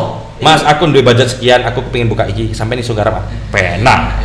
[0.44, 3.32] Mas, aku duwe budget sekian, aku kepingin buka iki, sampai nih garap.
[3.48, 4.20] Pena.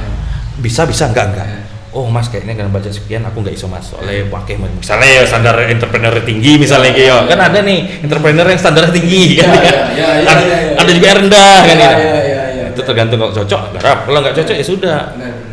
[0.59, 1.47] Bisa, bisa, enggak, enggak.
[1.47, 1.61] Iya.
[1.97, 5.57] Oh mas, kayaknya dengan budget sekian aku nggak iso mas, soalnya pakai misalnya ya standar
[5.65, 7.25] entrepreneur tinggi misalnya gitu, Iya.
[7.25, 10.77] kan ada nih entrepreneur yang standar tinggi kan, Iya, iya, iya, iya, ada, iya, iya.
[10.77, 11.97] ada juga yang rendah kan, Iya, ya.
[11.97, 12.65] iya, iya, iya.
[12.69, 15.01] itu tergantung kalau cocok garap, kalau nggak cocok ya sudah.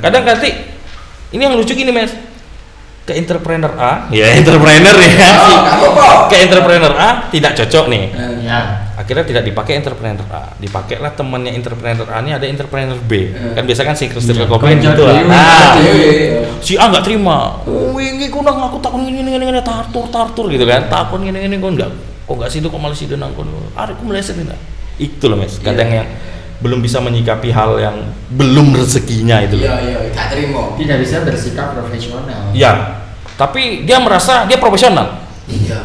[0.03, 0.49] Kadang nanti
[1.31, 2.11] ini yang lucu gini mas,
[3.03, 8.11] ke entrepreneur A, ya entrepreneur ya, Oh, ke entrepreneur A tidak cocok nih,
[8.43, 8.91] ya.
[8.93, 10.53] Akhirnya tidak dipakai entrepreneur A.
[10.59, 13.31] Dipakailah temannya entrepreneur A ini ada entrepreneur B.
[13.31, 13.55] Eh.
[13.57, 15.19] kan biasa kan si Iya, Kopen konjak gitu lah.
[15.25, 15.75] Nah.
[16.63, 17.63] Si A nggak terima.
[17.67, 20.87] Oh ini kunang aku takut ini ini ini tartur tartur gitu kan.
[20.87, 21.89] Takut ini ini kok nggak
[22.23, 24.55] kok nggak situ kok malah situ nang kono ada aku meleset ini.
[25.01, 25.97] Itu loh mas kadang Iya.
[26.05, 26.07] yang
[26.63, 27.97] belum bisa menyikapi hal yang
[28.31, 30.71] belum rezekinya itu Iya, iya, gak terima.
[30.79, 32.23] tidak bisa bersikap profesional
[32.55, 33.03] ya
[33.35, 35.83] tapi dia merasa dia profesional Iya.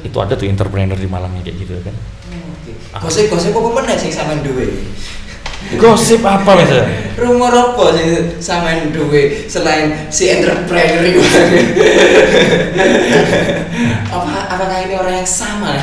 [0.00, 1.96] itu ada tuh entrepreneur di Malang yang kayak gitu kan
[2.94, 4.70] Gosip-gosip apa meneh sing sampean duwe?
[5.80, 6.72] Gosip apa mas
[7.14, 11.22] Rumor apa sing sampean duwe selain si entrepreneur itu?
[14.10, 15.78] apa apakah ini orang yang sama?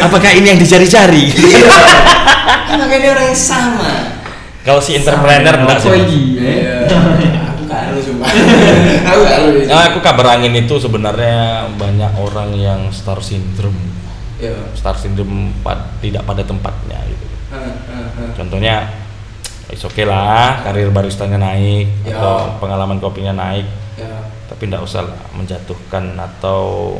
[0.00, 1.36] apakah ini yang dicari-cari
[2.74, 3.92] apakah ini orang yang sama?
[4.64, 5.92] Kalau si entrepreneur enggak sih.
[5.92, 6.88] Iki, eh?
[6.88, 8.28] aku gak harus sumpah.
[9.12, 9.64] aku gak harus.
[9.68, 13.76] Nah, aku kabar angin itu sebenarnya banyak orang yang star syndrome.
[14.40, 14.56] Iya.
[14.72, 17.33] Star syndrome pad- tidak pada tempatnya gitu.
[18.34, 18.90] Contohnya
[19.68, 22.14] is oke lah, karir baristanya naik Ya.
[22.14, 24.28] atau pengalaman kopinya naik, Ya.
[24.46, 26.94] tapi tidak usah lah menjatuhkan atau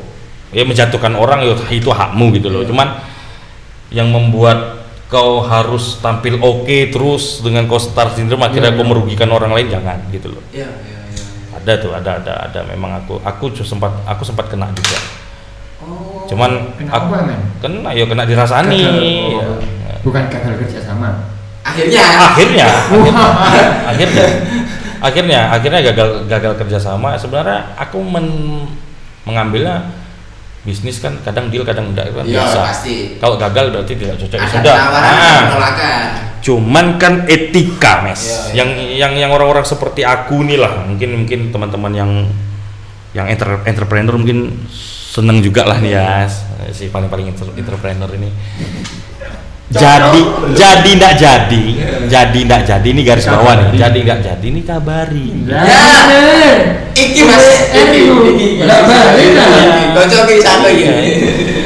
[0.50, 2.62] ya menjatuhkan orang ya itu hakmu gitu loh.
[2.62, 2.68] Iya.
[2.70, 2.88] Cuman
[3.90, 9.30] yang membuat kau harus tampil oke terus dengan kau star syndrome akhirnya Iya, kau merugikan
[9.30, 10.42] orang lain jangan gitu loh.
[10.50, 11.22] Iya, iya, iya.
[11.54, 14.98] ada tuh ada ada ada memang aku aku sempat aku sempat kena juga
[15.84, 16.24] Oh.
[16.24, 19.04] cuman Kena aku, apa, kena ya kena dirasani Gagal-
[19.36, 19.46] ya.
[20.04, 21.32] Bukan gagal kerja sama.
[21.64, 22.04] Akhirnya.
[22.30, 22.66] Akhirnya.
[22.68, 23.26] Akhirnya.
[23.90, 24.26] Akhirnya.
[25.00, 28.64] Akhirnya akhirnya gagal gagal kerjasama sebenarnya aku men-
[29.24, 29.92] mengambilnya
[30.64, 32.58] bisnis kan kadang deal kadang enggak kan Iya, biasa.
[32.64, 32.96] pasti.
[33.20, 35.40] kalau gagal berarti tidak cocok ya ada sudah Ah.
[35.44, 36.04] penolakan.
[36.40, 38.16] cuman kan etika mes.
[38.16, 38.52] Iya, iya.
[38.56, 40.88] yang yang yang orang-orang seperti aku nih lah.
[40.88, 42.10] Mungkin mungkin teman-teman yang
[43.12, 44.56] yang entre- entrepreneur mungkin
[45.12, 46.24] seneng juga lah nih ya
[46.72, 48.32] si paling paling entrepreneur ini
[49.74, 50.20] jadi
[50.54, 51.64] jadi ndak jadi.
[52.06, 53.66] Jadi ndak jadi ini garis bawah nih.
[53.66, 53.80] Kabari.
[53.82, 55.26] jadi ndak jadi ini kabari.
[55.50, 55.86] Ya.
[56.94, 58.48] Iki mas, iki, iki, iki.
[58.62, 58.78] Lah.
[59.98, 60.68] Kocok iki satu.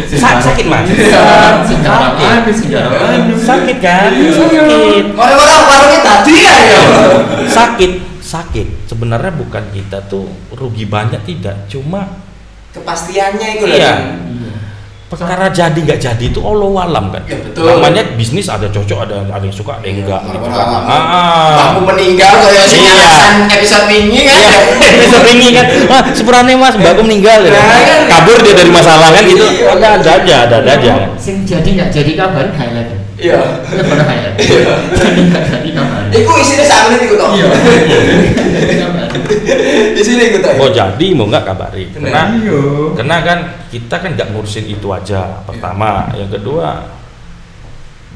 [0.08, 0.88] Sa- sakit mas?
[0.88, 4.08] Sejarah sejarah anu sakit kan?
[4.08, 5.04] Sakit.
[5.12, 6.80] Orang-orang warungnya tadi ya ya.
[7.44, 7.92] sakit
[8.24, 8.88] sakit.
[8.88, 10.24] Sebenarnya bukan kita tuh
[10.56, 11.68] rugi banyak tidak.
[11.68, 12.08] Cuma
[12.68, 13.64] Kepastiannya itu.
[13.64, 13.94] Iya.
[15.08, 17.64] Perkara jadi nggak jadi itu Allah alam kan Ya, betul.
[17.64, 21.72] namanya bisnis ada cocok ada ada yang suka ada yang enggak gitu kan Orang- ah
[21.72, 23.08] Aku meninggal kayak si Iya.
[23.50, 24.36] episode ini kan.
[24.36, 25.66] Iya, bisa ringing kan.
[25.86, 27.50] Wah, sepurane Mas, mbakku meninggal ya.
[27.50, 28.00] Nah, kan.
[28.10, 29.44] Kabur dia dari masalah kan gitu.
[29.44, 29.72] Iya.
[29.74, 30.92] Ada ada aja, ada ada aja.
[31.16, 32.92] Sing jadi nggak jadi kabar highlight.
[33.16, 33.38] Iya.
[33.64, 34.34] Itu baru highlight.
[34.38, 34.74] Iya.
[34.92, 36.02] Jadi nggak jadi kabar.
[36.10, 37.30] Iku isinya sama nih toh.
[37.32, 37.46] Iya.
[39.96, 40.52] Di sini iku toh.
[40.58, 41.90] Oh jadi mau nggak kabari.
[41.90, 42.10] Bener.
[42.10, 42.60] Karena Iya.
[42.94, 45.42] karena kan kita kan nggak ngurusin itu aja.
[45.44, 46.88] Pertama, yang kedua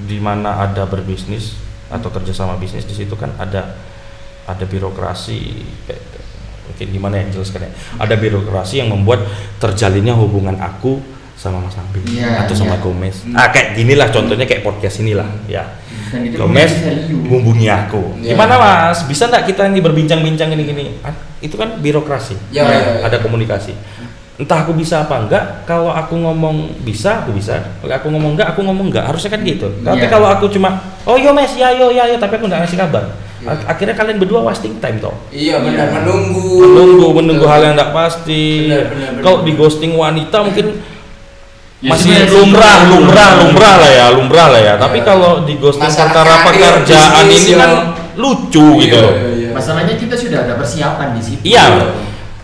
[0.02, 1.54] di mana ada berbisnis
[1.86, 3.76] atau kerjasama bisnis di situ kan ada
[4.44, 5.38] ada birokrasi
[5.84, 6.10] kayak-
[6.62, 9.20] mungkin gimana ya jelaskan ya ada birokrasi yang membuat
[9.60, 10.98] terjalinnya hubungan aku
[11.36, 12.82] sama Mas Nabil Iya, atau sama iya.
[12.82, 15.66] Gomez ah kayak gini lah contohnya kayak podcast inilah ya
[16.12, 17.24] Dan itu Gomez value.
[17.26, 18.32] hubungi aku Iya.
[18.32, 22.78] gimana Mas bisa nggak kita ini berbincang-bincang ini gini Ah, itu kan birokrasi Iya, iya,
[22.94, 23.00] iya.
[23.02, 23.72] ada komunikasi
[24.34, 28.48] entah aku bisa apa enggak kalau aku ngomong bisa aku bisa kalau aku ngomong enggak
[28.48, 30.10] aku ngomong enggak harusnya kan gitu tapi Iya.
[30.10, 33.04] kalau aku cuma oh yo mes ya yo ya yo tapi aku nggak ngasih kabar.
[33.42, 35.94] Ak- akhirnya kalian berdua wasting time toh Iya benar Iya.
[35.96, 36.62] menunggu.
[36.62, 39.20] menunggu menunggu hal yang tidak pasti Benar, benar, benar.
[39.20, 40.66] kalau di ghosting wanita mungkin
[41.82, 45.04] Ya, masih lumrah sih, lumrah lumrah lah ya lumrah lah ya tapi Iya.
[45.04, 47.82] kalau di ghosting perkara pekerjaan ini kan ya.
[48.14, 49.48] lucu gitu Iya, loh iya, iya.
[49.50, 51.42] Masalahnya kita sudah ada persiapan di situ.
[51.42, 51.90] Iya,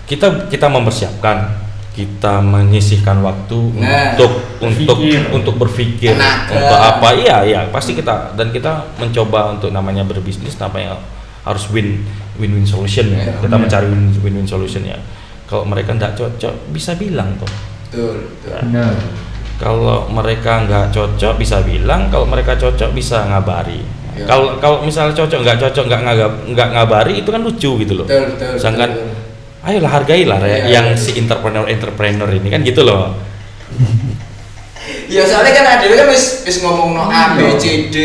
[0.04, 1.54] kita kita mempersiapkan,
[1.94, 5.20] kita menyisihkan waktu Nah, untuk untuk berpikir.
[5.30, 6.52] untuk berpikir Tenaga.
[6.52, 7.08] untuk apa?
[7.14, 10.98] Iya, iya, pasti kita dan kita mencoba untuk namanya berbisnis namanya
[11.42, 12.02] harus win
[12.36, 13.22] win win solution ya.
[13.24, 13.60] Iya, kita benar.
[13.64, 14.98] mencari win win win solution ya.
[15.46, 17.48] Kalau mereka tidak cocok bisa bilang toh.
[17.86, 18.52] Betul, betul.
[18.68, 18.92] Benar.
[19.58, 23.82] Kalau mereka nggak cocok bisa bilang, kalau mereka cocok bisa ngabari.
[24.14, 24.26] Iya.
[24.26, 28.06] Kalau kalau misalnya cocok nggak cocok nggak ngagab nggak ngabari itu kan lucu gitu loh.
[28.06, 28.54] Betul, betul.
[28.58, 29.66] Sedangkan betul.
[29.66, 30.98] ayolah hargailah ya, yang iya.
[30.98, 33.27] si entrepreneur entrepreneur ini kan gitu loh
[35.08, 37.96] Ya soalnya kan ada kan wis wis ngomong no A B C D.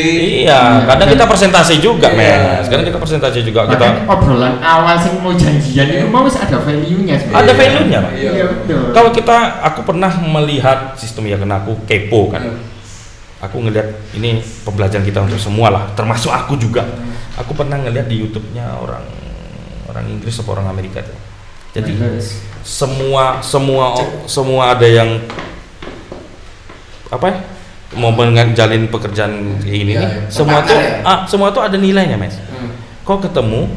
[0.47, 2.15] iya kadang kita presentasi juga Iya.
[2.15, 6.39] men sekarang kita presentasi juga kita Makanya obrolan awal sing mau janjian itu mau wis
[6.39, 7.43] ada value-nya sebenarnya.
[7.43, 8.11] ada value-nya Pak.
[8.15, 8.29] Iya.
[8.31, 8.81] Iya betul.
[8.95, 12.55] kalau kita aku pernah melihat sistem ya karena aku kepo kan Iya.
[13.43, 16.87] aku ngeliat ini pembelajaran kita untuk semua lah termasuk aku juga
[17.35, 19.03] aku pernah ngeliat di YouTube-nya orang
[19.91, 21.19] orang Inggris atau orang Amerika tuh
[21.75, 21.91] jadi
[22.63, 23.91] semua semua
[24.23, 25.19] semua ada yang
[27.13, 27.37] apa ya
[27.93, 30.25] mau menjalin pekerjaan kayak ini Iya, nih, iya.
[30.27, 31.05] semua tuh ya?
[31.05, 32.73] ah semua tuh ada nilainya mes Hmm.
[33.01, 33.69] kau ketemu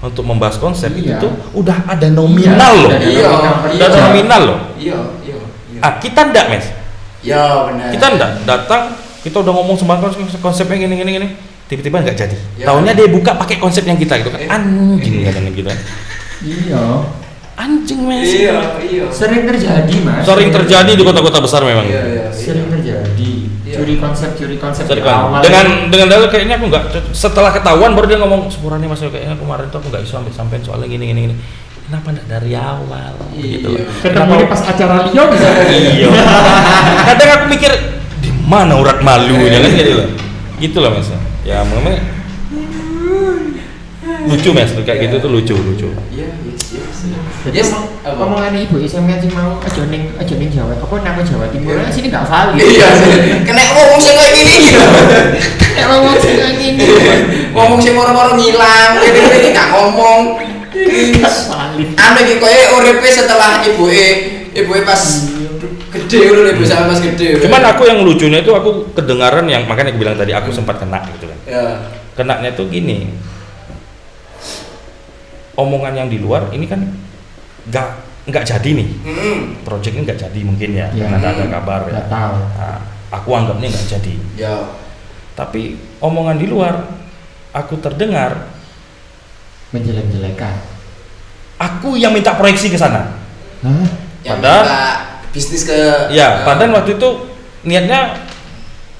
[0.00, 1.22] untuk membahas konsep itu Iya.
[1.22, 4.02] tuh udah ada nominal Iya, loh udah ada udah Iya.
[4.02, 5.36] nominal loh Iya, iya.
[5.70, 5.80] iya.
[5.80, 6.66] ah kita ndak mes
[7.20, 7.88] Ya benar.
[7.90, 8.82] kita ndak datang
[9.20, 11.28] kita udah ngomong sembarang konsep- konsepnya gini gini gini
[11.66, 12.66] tiba-tiba nggak jadi Ya.
[12.66, 14.50] tahunya dia buka pakai konsep yang kita gitu kan Eh.
[14.50, 15.22] anjing
[15.54, 15.78] gitu kan
[16.40, 16.82] Iya.
[17.60, 19.04] Anjing mes Iya, iya.
[19.12, 20.24] Sering terjadi, Mas.
[20.24, 22.24] sering terjadi di kota-kota besar memang Iya, iya.
[22.32, 23.32] Sering terjadi.
[23.68, 23.76] Iya.
[23.76, 25.30] Curi konsep, curi konsep Kang.
[25.30, 25.40] awal.
[25.44, 29.68] dengan dengan dalil kayaknya aku nggak setelah ketahuan baru dia ngomong sepurane mas kayaknya kemarin
[29.68, 31.34] tuh aku nggak bisa sampai sampai soalnya gini gini gini
[31.86, 33.78] kenapa nggak dari awal gitu loh.
[33.78, 33.84] Iya.
[34.02, 35.48] ketemu di pas acara Leo bisa.
[35.70, 36.08] iya
[37.14, 37.70] kadang aku mikir
[38.18, 40.08] di mana urat malunya kan gitu loh
[40.58, 41.08] gitu loh mas
[41.46, 41.94] ya memang
[44.28, 46.96] lucu mas tuh kayak gitu tuh lucu lucu Iya, yes, yes.
[47.40, 47.72] Jadi Yes.
[48.04, 48.20] Apa?
[48.20, 51.88] omongan ibu SMK sing mau aja ning aja ning Jawa, apa nang Jawa Timur Iya.
[51.88, 52.60] sini nggak valid.
[52.60, 52.88] Iya,
[53.44, 54.56] kena ngomong sing kayak gini.
[55.76, 56.84] Nek ngomong sing kayak gini.
[57.56, 58.92] Ngomong sing moro-moro ngilang,
[59.72, 60.20] ngomong.
[60.72, 61.88] Nggak valid.
[61.96, 65.02] Anu iki koyo uripe setelah ibuke ibuke pas
[65.90, 67.42] gede ngono lho, ibu sama pas gede.
[67.42, 71.02] cuman aku yang lucunya itu aku kedengaran yang makanya aku bilang tadi aku sempat kena
[71.18, 71.62] gitu kan ya.
[72.14, 73.10] kenaknya tuh gini
[75.60, 76.80] omongan yang di luar ini kan
[77.66, 77.88] nggak
[78.26, 79.38] nggak jadi nih Heeh.
[79.62, 81.04] project ini nggak jadi mungkin ya Ya.
[81.06, 82.36] karena ada, ada kabar ya tahu.
[82.50, 82.78] Nah,
[83.10, 84.54] aku anggapnya nggak jadi Ya.
[85.34, 85.62] tapi
[85.98, 86.74] omongan di luar
[87.50, 88.48] aku terdengar
[89.70, 90.54] Menjelek-jelekan.
[91.56, 93.06] aku yang minta proyeksi ke sana?
[94.22, 94.98] Yang Padahal-
[95.30, 97.08] bisnis ke ya padahal waktu itu
[97.62, 98.18] niatnya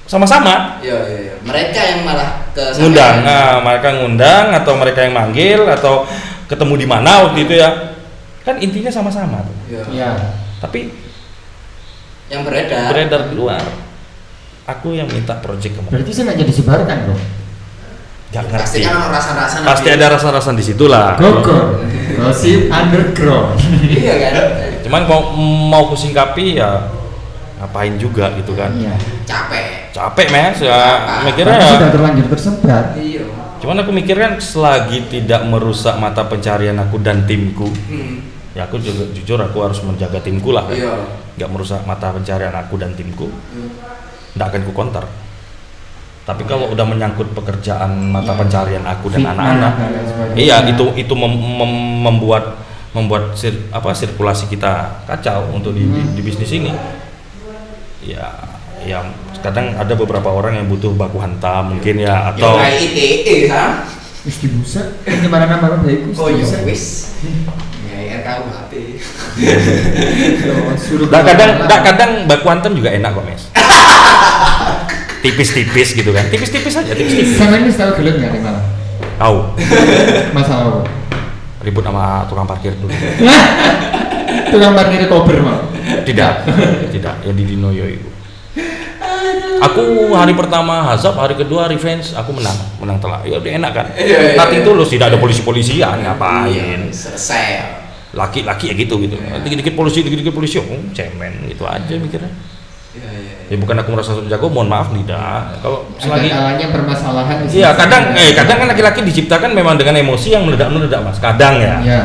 [0.05, 1.35] sama-sama Ya, ya, ya.
[1.41, 6.07] Mereka yang malah ke ngundang nah, mereka ngundang atau mereka yang manggil atau
[6.51, 7.95] ketemu di mana waktu itu ya
[8.41, 9.81] kan intinya sama-sama tuh Ya.
[9.87, 10.09] Iya.
[10.59, 10.91] tapi
[12.27, 12.87] Yang beredar.
[12.91, 13.63] beredar di luar
[14.63, 17.21] aku yang minta project ke mereka Berarti sengaja disebarkan dong.
[18.31, 21.19] Gak Pasti ngerti kan ada rasa-rasa pasti ada rasa-rasa di situ lah.
[21.19, 23.59] Gosip underground.
[23.83, 24.33] Iya kan?
[24.81, 25.21] cuman mau
[25.67, 26.87] mau kusingkapi ya
[27.57, 28.95] ngapain juga gitu kan Iya.
[29.23, 29.91] Capek.
[29.91, 30.79] capek mes ya
[31.21, 32.83] mikirnya ya sudah terlanjur tersebar.
[32.95, 33.10] Iya.
[33.61, 38.25] Cuman aku mikir kan selagi tidak merusak mata pencarian aku dan timku Hmm.
[38.51, 40.75] ya aku juga jujur aku harus menjaga timku lah kan.
[40.75, 40.93] Iya.
[41.31, 43.29] nggak merusak mata pencarian aku dan timku
[44.31, 45.05] nggak akan ku counter
[46.21, 48.39] tapi kalau udah menyangkut pekerjaan mata Iya.
[48.39, 49.73] pencarian aku dan anak-anak
[50.33, 52.59] iya itu itu mem- mem- membuat
[52.91, 56.11] membuat sir- apa sirkulasi kita kacau untuk di, di, Hmm.
[56.11, 56.71] di bisnis ini
[58.03, 58.27] ya
[58.83, 58.99] ya
[59.41, 63.89] kadang ada beberapa orang yang butuh baku hantam mungkin ya Yo atau kayak ITE kan.
[64.21, 64.81] Wis dibusa.
[65.01, 66.13] Ini mana nama baikku?
[66.13, 67.17] Oh iya wis.
[67.89, 68.71] Ya RKUHP.
[70.77, 73.43] Suruh Nggak, kadang nggak, kadang baku hantam juga enak kok mes
[75.23, 78.63] tipis-tipis gitu kan tipis-tipis aja tipis-tipis Sama ini tahu gelut nggak nih malah?
[79.15, 79.37] tahu
[80.33, 80.81] Masalah apa?
[81.61, 82.89] ribut sama tukang parkir dulu
[84.51, 85.61] Tukang parkir kober mal.
[86.03, 86.43] tidak
[86.89, 88.09] tidak yang di Dinoyo itu
[89.61, 93.87] aku hari pertama hazab hari kedua revenge aku menang menang telak ya udah enak kan
[93.93, 94.65] Iya, iya, nanti iya.
[94.65, 97.45] tulus tidak ada polisi polisian ngapain Iya, selesai.
[98.11, 102.27] laki-laki ya gitu gitu dikit-dikit polisi dikit-dikit polisi oh cemen gitu aja mikirnya
[102.91, 103.47] iya.
[103.47, 107.35] ya bukan aku merasa sok jago mohon maaf tidak kalau selagi kalanya permasalahan.
[107.47, 111.75] iya kadang eh kadang kan laki-laki diciptakan memang dengan emosi yang meledak-meledak mas kadang ya
[111.79, 112.01] Iya.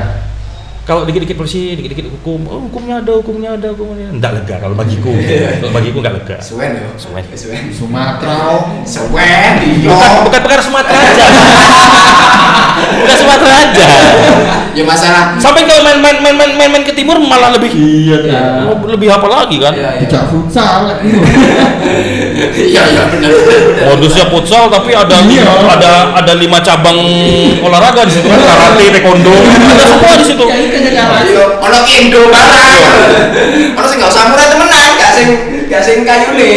[0.87, 5.11] Kalau dikit-dikit polisi dikit-dikit hukum oh hukumnya ada hukumnya ada hukumnya enggak lega kalau bagiku
[5.59, 6.89] kalau bagiku enggak lega Suwen yo.
[6.95, 7.25] Suwen.
[7.75, 8.39] Sumatera.
[8.87, 9.91] Suwen iya.
[9.91, 11.27] bukan bukan perkara Sumatera aja
[13.03, 13.87] bukan Sumatera aja
[14.77, 15.33] Ya masalah.
[15.41, 18.61] sampai kalau main main main main main, main ke timur malah lebih Iya.
[18.85, 20.01] lebih apa lagi kan Iya iya.
[20.05, 21.01] Tidak futsal.
[21.01, 21.17] itu.
[22.69, 23.31] Iya iya benar.
[23.33, 23.85] benar.
[23.89, 25.49] modusnya futsal tapi ada Iya.
[25.67, 27.01] ada ada lima cabang
[27.59, 30.45] olahraga di situ kan karate taekwondo ada semua di situ
[30.97, 31.29] Ya alasan.
[31.29, 32.73] Ayo, ono Indo barang.
[33.77, 35.29] Ono sing gak samurai temenan, gak sing
[35.69, 36.51] gak sing kayune.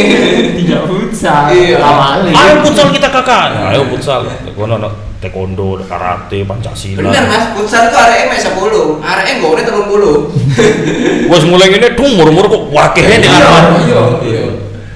[0.55, 1.51] Tidak futsal.
[1.51, 1.77] Iya.
[1.83, 2.31] Awalnya.
[2.31, 7.97] ayo futsal kita kakak ayo futsal taekwondo no, taekwondo karate pancasila Bener Mas, futsal itu
[7.99, 10.31] areke mek 10, areke nggone 30.
[11.31, 14.43] Wes mulai ini tuh murmur kok wakilnya di Iya, arah iya, iya.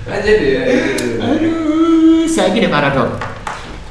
[0.08, 0.62] Aja dia.
[1.20, 3.34] Aduh, saya gini paradok.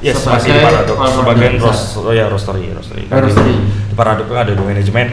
[0.03, 3.07] Yes, Sebagai masih di Paradok sebagai ros, oh ya roastery, roastery.
[3.07, 3.55] Roastery.
[3.87, 5.07] Di Paradok kan ada dua manajemen,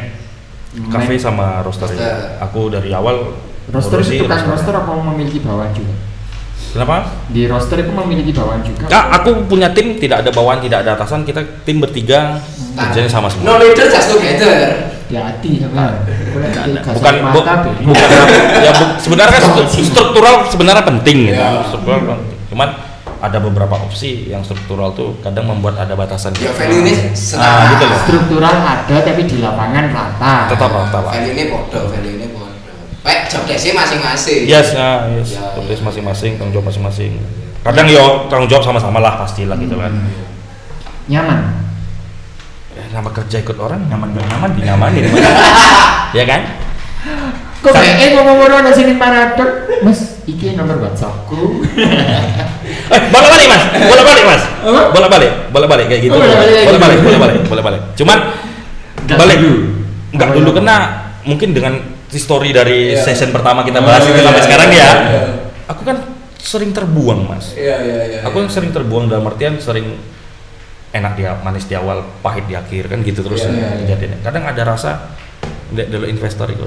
[0.87, 1.93] cafe Man- sama roastery.
[1.93, 2.37] Roaster.
[2.41, 3.33] Aku dari awal
[3.67, 4.51] Roster ngurusi itu kan roastery.
[4.51, 5.93] roster apa memiliki bawahan juga?
[6.69, 6.95] Kenapa?
[7.27, 8.85] Di roster itu memiliki bawahan juga.
[8.85, 11.21] Kak, aku punya tim tidak ada bawahan, tidak ada atasan.
[11.23, 12.37] Kita tim bertiga
[12.75, 13.57] kerjanya sama No semua.
[13.57, 14.45] leader just together.
[14.45, 14.97] Sama.
[15.09, 16.79] Nggak nanti ada.
[16.79, 17.45] gas Bukan bu-
[17.81, 18.09] bukan
[18.61, 21.41] ya bu- sebenarnya kan stru- struktural sebenarnya penting gitu.
[21.41, 21.65] Iya.
[21.65, 22.37] Struktural penting.
[22.49, 22.69] Cuman
[23.19, 26.31] ada beberapa opsi yang struktural tuh kadang membuat ada batasan.
[26.39, 27.71] Ya value ini Ah, setara.
[27.75, 27.99] gitu loh.
[28.07, 30.35] Struktural ada tapi di lapangan rata.
[30.47, 31.11] Tetap rata pak.
[31.19, 32.47] Value ini podo, value ini podo.
[33.03, 34.41] Baik, job desk masing-masing.
[34.47, 35.35] Yes, nah, yes.
[35.35, 35.83] Ya, ya.
[35.83, 37.19] masing-masing, tanggung jawab masing-masing.
[37.59, 39.91] Kadang yo tanggung jawab sama-sama lah pastilah gitu kan.
[41.11, 41.39] Nyaman.
[42.71, 45.03] Ya, nama kerja ikut orang nyaman gak nyaman dinyamanin.
[46.17, 46.41] ya kan?
[47.59, 51.39] Kok kayak eh ngomong-ngomong ada sini paradok, Mas, iki nomor WhatsAppku.
[52.89, 56.13] Eh, bola balik mas, bola balik mas, bola balik, bola balik kayak gitu.
[56.13, 57.81] Oh, bola balik bola balik, bola balik, bola balik.
[57.93, 58.17] Cuman
[59.09, 59.57] balik dulu.
[60.09, 60.57] Enggak Oh, dulu iya.
[60.57, 60.77] kena
[61.21, 61.73] mungkin dengan
[62.09, 63.05] history dari Iya.
[63.05, 64.89] session pertama kita Oh, bahas itu iya, sampai iya, sekarang iya, ya.
[64.89, 65.21] iya.
[65.69, 65.97] Aku kan
[66.37, 67.53] sering terbuang mas.
[67.53, 68.19] Iya, iya, iya.
[68.25, 69.97] Aku yang sering terbuang dalam artian sering
[70.89, 73.77] enak di manis di awal, pahit di akhir kan gitu terus Iya, iya, iya.
[73.85, 74.17] kejadiannya.
[74.25, 74.91] Kadang ada rasa
[75.69, 76.65] dari dulu investor itu,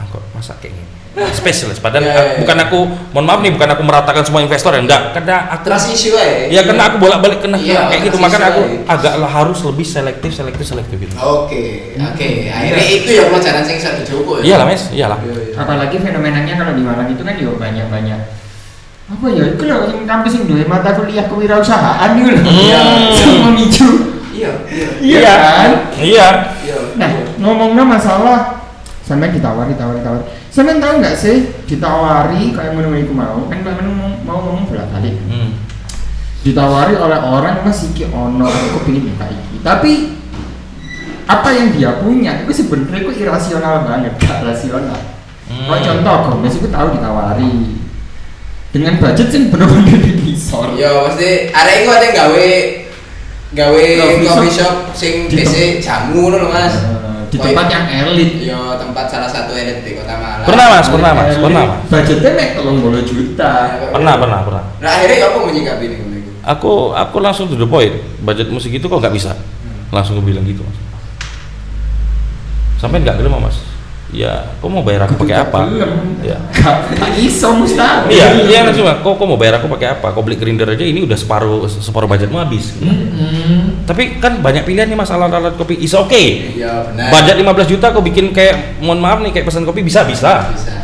[0.00, 0.88] ah kok masa kayak gini.
[1.10, 1.76] Spesialis.
[1.76, 2.38] Padahal Iya, aku- iya, iya.
[2.38, 2.78] bukan aku,
[3.10, 5.02] mohon maaf nih, bukan aku meratakan semua investor ya, enggak.
[5.12, 6.14] Karena aku Trust issue.
[6.48, 8.88] Ya karena aku bolak-balik kena Iya, kayak gitu, makanya aku aja.
[8.88, 11.12] agaklah harus lebih selektif, selektif, selektif gitu.
[11.18, 12.28] Oke, oke.
[12.46, 14.42] Akhirnya itu ya pelajaran sing bisa dicoba ya.
[14.46, 15.18] Iyalah mes, iyalah.
[15.20, 15.54] Iya, iya.
[15.58, 18.20] Apalagi fenomenanya kalau di Malang itu kan yo banyak-banyak
[19.10, 23.10] apa ya itu loh yang kampus yang dua mata kuliah kewirausahaan itu loh Hmm.
[23.10, 23.88] yang memicu
[24.30, 24.86] Iya, iya.
[25.02, 26.28] iya kan Iya.
[26.62, 26.76] Iya.
[26.94, 28.59] nah ngomongnya masalah
[29.10, 33.74] sampai ditawari tawari tawari sampai tahu nggak sih ditawari kayak menurut aku mau kan Mbak
[33.82, 35.50] Menu mau, mau ngomong bolak balik Hmm.
[36.40, 39.92] ditawari oleh orang mas iki ono aku pengen buka iki tapi
[41.26, 45.00] apa yang dia punya itu sebenarnya itu irasional banget gak rasional
[45.50, 45.66] Hmm.
[45.66, 47.74] Kalau contoh Gomez itu tahu ditawari
[48.70, 52.48] dengan budget sih bener-bener divisor Ya pasti arek iku ate gawe
[53.50, 53.82] gawe
[54.30, 54.94] Coffee shop.
[54.94, 56.70] sing Di DC jamu ngono lho Mas.
[56.78, 60.46] Eh, di tempat yang elit Ya tempat salah satu elit di Kota Malang.
[60.46, 61.80] Pernah mas, pernah mas, pernah mas.
[61.86, 64.64] budgetnya mek tolong bolu juta Pernah, pernah, pernah.
[64.82, 65.96] Nah akhirnya ya apa menyikapi ini?
[66.40, 67.94] Aku aku langsung to the point.
[68.24, 69.38] Budget musik itu kok nggak bisa.
[69.94, 70.78] Langsung aku bilang gitu mas.
[72.82, 73.60] Sampai nggak gelem mas.
[74.10, 75.70] Ya kok mau bayar aku pakai apa?
[76.26, 76.36] Ya.
[76.98, 78.10] Gak iso mustahil.
[78.10, 80.10] iya iya langsung kok kok mau bayar aku pakai apa?
[80.10, 80.82] Kau beli grinder aja?
[80.82, 82.74] Ini udah separuh separuh budgetmu habis.
[82.82, 83.86] Mm-mm.
[83.86, 85.78] tapi kan banyak pilihan nih mas alat-alat kopi.
[85.78, 86.10] Is oke?
[86.58, 87.10] Iya benar.
[87.10, 89.82] budget 15 juta kau bikin kayak mohon maaf nih kayak pesan kopi?
[89.86, 90.50] Bisa bisa.
[90.50, 90.74] Bisa.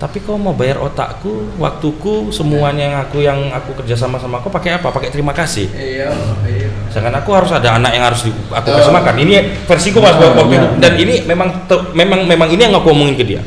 [0.00, 4.48] tapi kau mau bayar otakku waktuku semuanya yang aku yang aku kerja sama sama kau
[4.48, 4.88] pakai apa?
[4.88, 5.68] Pakai terima kasih?
[5.76, 6.08] Iya,
[6.48, 6.69] iya.
[6.90, 9.14] Sedangkan aku harus ada anak yang harus di, aku kasih makan.
[9.16, 9.32] Ini
[9.64, 10.58] versiku mas Oh, waktu iya.
[10.58, 10.66] itu.
[10.82, 13.42] Dan ini memang te- memang memang ini yang aku omongin ke dia.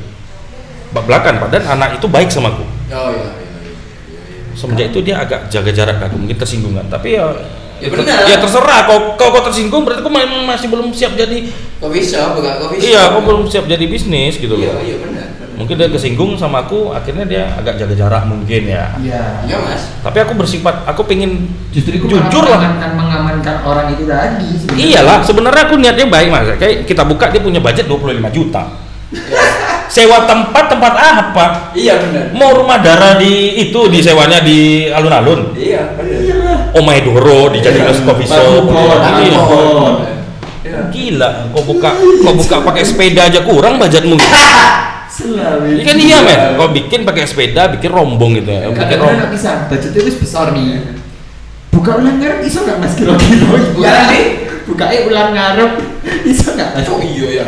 [0.89, 2.63] Bak belakan padahal anak itu baik sama aku.
[2.63, 3.29] Oh iya, iya, iya,
[4.07, 4.55] iya, iya.
[4.55, 6.87] Semenjak itu dia agak jaga jarak aku, mungkin tersinggung kan.
[6.87, 7.27] Tapi ya
[7.83, 8.15] Ya benar.
[8.23, 10.13] ya terserah kau kau, kau tersinggung berarti kau
[10.47, 11.51] masih belum siap jadi
[11.83, 12.79] Kok bisa, bukan kok bisa.
[12.79, 14.79] iya kau belum siap jadi bisnis gitu Iya, loh.
[14.79, 15.12] iya benar.
[15.54, 18.89] Mungkin dia kesinggung sama aku, akhirnya dia agak jaga jarak mungkin ya.
[18.97, 19.24] Iya.
[19.45, 19.82] Iya mas.
[20.01, 22.58] Tapi aku bersifat, aku pengen Justru itu Jujur lah.
[22.58, 24.49] mengamankan, mengamankan orang itu tadi.
[24.56, 24.86] sebenarnya.
[24.86, 26.45] Iyalah, sebenarnya aku niatnya baik mas.
[26.58, 28.64] Kayak kita buka dia punya budget 25 juta.
[29.86, 31.45] Sewa tempat tempat apa?
[31.72, 32.34] Iya benar.
[32.34, 35.54] Mau rumah darah di itu disewanya di alun-alun.
[35.54, 36.74] Iya benar.
[36.74, 38.01] Omai Doro dijadiin Iya.
[38.01, 38.74] coffee shop.
[38.74, 38.97] Iya.
[39.22, 40.80] Iya.
[40.89, 44.18] Gila, kau buka kau buka pakai sepeda aja kurang budgetmu.
[45.14, 45.78] Selalu.
[45.78, 48.66] Ini kan iya men, kau bikin pakai sepeda, bikin rombong gitu ya.
[48.74, 49.30] Bikin rombong.
[49.30, 49.70] bisa.
[49.70, 50.97] Budgetnya wis besar nih.
[51.70, 53.45] Buka ulang ngarep iso nggak mas kilo-kilo?
[53.78, 54.26] Iya, nih.
[54.66, 55.72] Buka ulang ngarep
[56.26, 56.70] iso nggak?
[56.74, 56.89] mas?
[56.93, 57.45] Oh iya ya.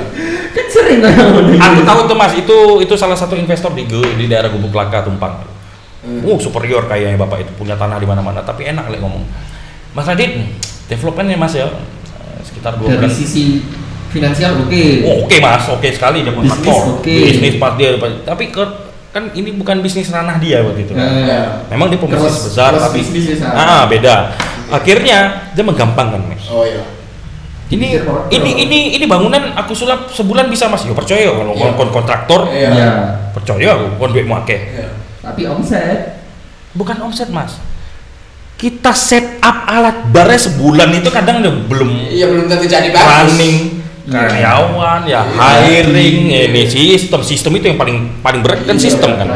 [0.53, 1.13] Kan sering kan.
[1.57, 5.41] Aku tahu tuh mas, itu itu salah satu investor di di daerah Gubuk Laka Tumpang.
[6.05, 6.21] Hmm.
[6.21, 9.25] Uh, superior kayaknya bapak itu punya tanah di mana-mana, tapi enak lah ngomong.
[9.97, 10.37] Mas Radit,
[10.85, 11.65] developmentnya mas ya
[12.45, 13.65] sekitar dua Dari sisi
[14.15, 14.83] finansial oke.
[15.03, 16.79] Oh, oke mas, oke sekali dia Bisnis kontraktor.
[16.95, 17.11] oke.
[17.11, 17.89] Bisnis pas dia,
[18.23, 18.63] tapi ke,
[19.11, 20.91] kan ini bukan bisnis ranah dia waktu itu.
[20.91, 21.03] kan.
[21.03, 23.51] Eh, Memang dia pembisnis cross- besar, cross tapi bisnis ya.
[23.51, 24.31] ah beda.
[24.67, 25.17] Akhirnya
[25.51, 26.47] dia menggampangkan mas.
[26.47, 26.81] Oh iya.
[27.65, 27.97] Ini
[28.29, 30.81] ini ini ini bangunan aku sulap sebulan bisa mas.
[30.81, 31.73] Ya percaya kalau Iya.
[31.73, 32.69] kon kontraktor Iya.
[32.71, 32.91] Iya.
[33.33, 34.59] percaya aku kon duitmu akeh.
[34.71, 34.87] Iya.
[35.21, 36.21] Tapi omset
[36.71, 37.57] Bukan omset mas.
[38.55, 43.33] Kita set up alat barnya sebulan itu kadang udah belum Iya belum tentu jadi bagus.
[43.33, 43.57] running.
[44.05, 47.25] Karyawan ya hiring ini sistem.
[47.25, 49.27] Sistem itu yang paling paling berat kan Iya, sistem kan?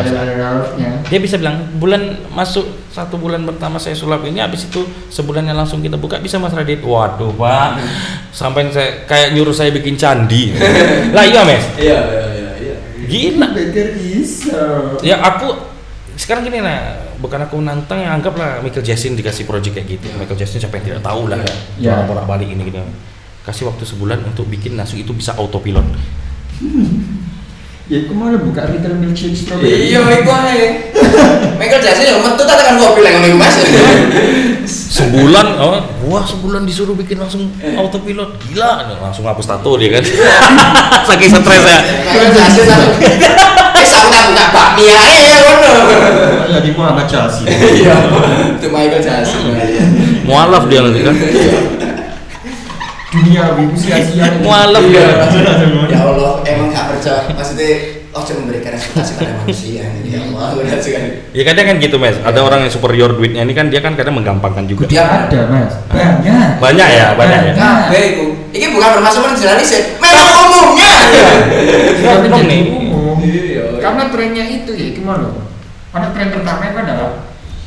[1.10, 5.82] dia bisa bilang bulan masuk satu bulan pertama saya sulap ini habis itu sebulannya langsung
[5.82, 6.86] kita buka bisa mas Radit?
[6.86, 7.82] Waduh pak.
[8.30, 10.54] Sampai saya kayak nyuruh saya bikin candi.
[11.16, 12.52] Lah iya mes Iya iya iya.
[12.62, 12.76] iya.
[13.10, 13.48] gila.
[14.20, 14.66] Iso.
[15.02, 15.56] ya aku
[16.20, 20.14] sekarang gini nah bukan aku nantang ya anggaplah Michael Jackson dikasih project kayak gitu.
[20.14, 21.54] Michael Jackson siapa yang tidak tahu lah ya.
[21.82, 22.22] Ya.
[22.28, 22.84] balik ini gitu
[23.50, 25.86] kasih waktu sebulan untuk bikin nasu itu bisa autopilot
[27.90, 29.90] Ya aku malah buka retail milkshake strawberry.
[29.90, 30.94] Iya iku ae.
[31.58, 33.58] Michael Jackson ya metu tak tekan kopi ngono iku Mas.
[34.70, 40.06] sebulan oh wah sebulan disuruh bikin langsung autopilot gila langsung hapus tato dia kan
[41.10, 41.80] saking stres ya
[42.14, 42.90] Michael Jackson satu.
[43.74, 45.72] Eh sampe tak buka bakmi ae ya ngono.
[46.54, 47.50] Lagi Muhammad Chelsea.
[47.50, 47.98] Iya.
[48.62, 49.42] Itu Michael Jackson.
[50.30, 51.16] mualaf dia nanti kan
[53.10, 54.26] Dunia wibu sia-sia.
[54.46, 55.26] mualaf Iya.
[55.28, 55.42] dia
[55.90, 57.26] Ya Allah, emang gak percaya.
[57.30, 57.72] Maksudnya
[58.10, 59.86] Oh, cuma memberikan ekspektasi pada manusia.
[60.02, 61.30] Ya Allah, udah sekali.
[61.30, 64.18] ya kadang kan gitu mes ada orang yang superior duitnya ini kan dia kan kadang
[64.18, 65.78] menggampangkan juga Dia Ada mas.
[65.94, 66.58] Banyak.
[66.58, 68.26] banyak ya banyak ya Kabeh iku.
[68.50, 70.94] Iki bukan bermaksud menjelaskan memang umumnya.
[72.02, 72.62] Umum nih.
[72.66, 73.18] umum.
[73.22, 73.66] Iya.
[73.78, 75.30] Karena trennya itu ya gimana?
[75.94, 77.10] Karena tren pertama itu adalah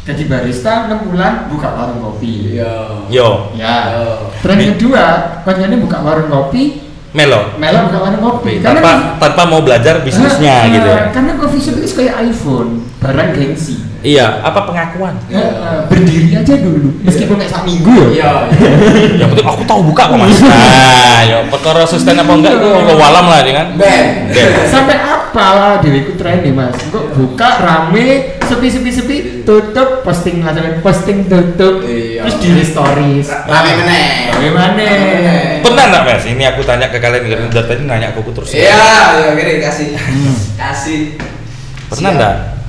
[0.03, 2.59] jadi barista 6 bulan buka warung kopi.
[2.59, 3.07] Iya.
[3.07, 3.77] yo Ya.
[3.95, 4.19] Iya.
[4.43, 5.05] Tren kedua,
[5.47, 6.83] konjanya buka warung kopi,
[7.15, 8.59] melo Mela buka warung kopi.
[8.59, 12.83] tanpa tanpa mau belajar bisnisnya Ah, gitu ya ah, Karena coffee shop itu kayak iPhone,
[12.99, 13.77] barang gengsi.
[14.03, 15.15] Iya apa pengakuan.
[15.31, 18.07] Ah, ah, berdiri aja dulu, meskipun kayak sak minggu ya.
[18.13, 18.31] Iya.
[19.23, 22.95] yang penting aku tahu buka kok mas nah yo perkara sustain apa enggak itu lo
[22.99, 24.29] walam lah dia kan Ben.
[24.31, 24.51] Ben.
[24.69, 26.77] Sampai apa lah tren nih mas?
[26.91, 32.27] Kok buka rame, sepi sepi sepi, tutup, posting langsung posting tutup, Iya.
[32.27, 33.27] terus di stories.
[33.31, 34.05] Rame meneh.
[34.51, 35.43] Rame meneh.
[35.63, 39.25] pernah nggak mas ini aku tanya ke kalian dari tadi nanya ke aku terus Iya,
[39.25, 39.95] iya kasih.
[40.59, 41.01] Kasih.
[41.89, 42.19] pernah Siap.
[42.21, 42.62] nggak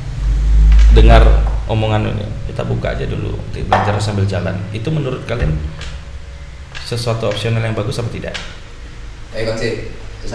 [0.94, 1.26] dengar
[1.68, 4.56] omongan ini kita buka aja dulu belajar sambil jalan.
[4.72, 5.58] Itu menurut kalian
[6.86, 8.34] sesuatu opsional yang bagus apa tidak?
[9.34, 9.90] Ayo kon sih.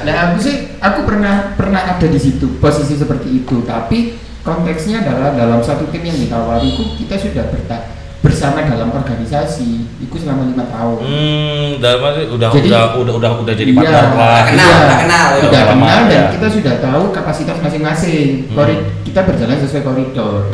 [0.04, 5.32] Nah aku sih, aku pernah pernah ada di situ posisi seperti itu, tapi konteksnya adalah
[5.32, 9.70] dalam satu tim yang ditawariku kita sudah berta bersama dalam organisasi,
[10.02, 10.98] itu selama lima tahun.
[11.00, 14.78] hmm dalam arti udah Jadi- udah udah udah udah jadi Iya, partner lah Kenal, iya.
[14.82, 15.42] udah kenal, ya.
[15.46, 16.22] Udah kenal dan ya.
[16.34, 18.50] kita sudah tahu kapasitas masing-masing.
[18.50, 18.82] Hmm.
[19.06, 20.50] Kita berjalan sesuai koridor.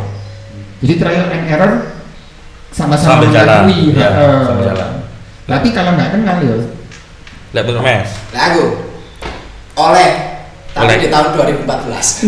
[0.84, 1.72] Jadi trial and error
[2.68, 3.96] sama-sama mengakui.
[3.96, 4.40] iya, heeh.
[4.44, 4.90] sambil jalan.
[5.44, 6.56] Tapi kalau nggak kenal ya,
[7.54, 8.64] lihat bener mes Lah aku
[9.78, 10.10] oleh
[10.74, 12.26] Tapi Oleh- di tahun 2014.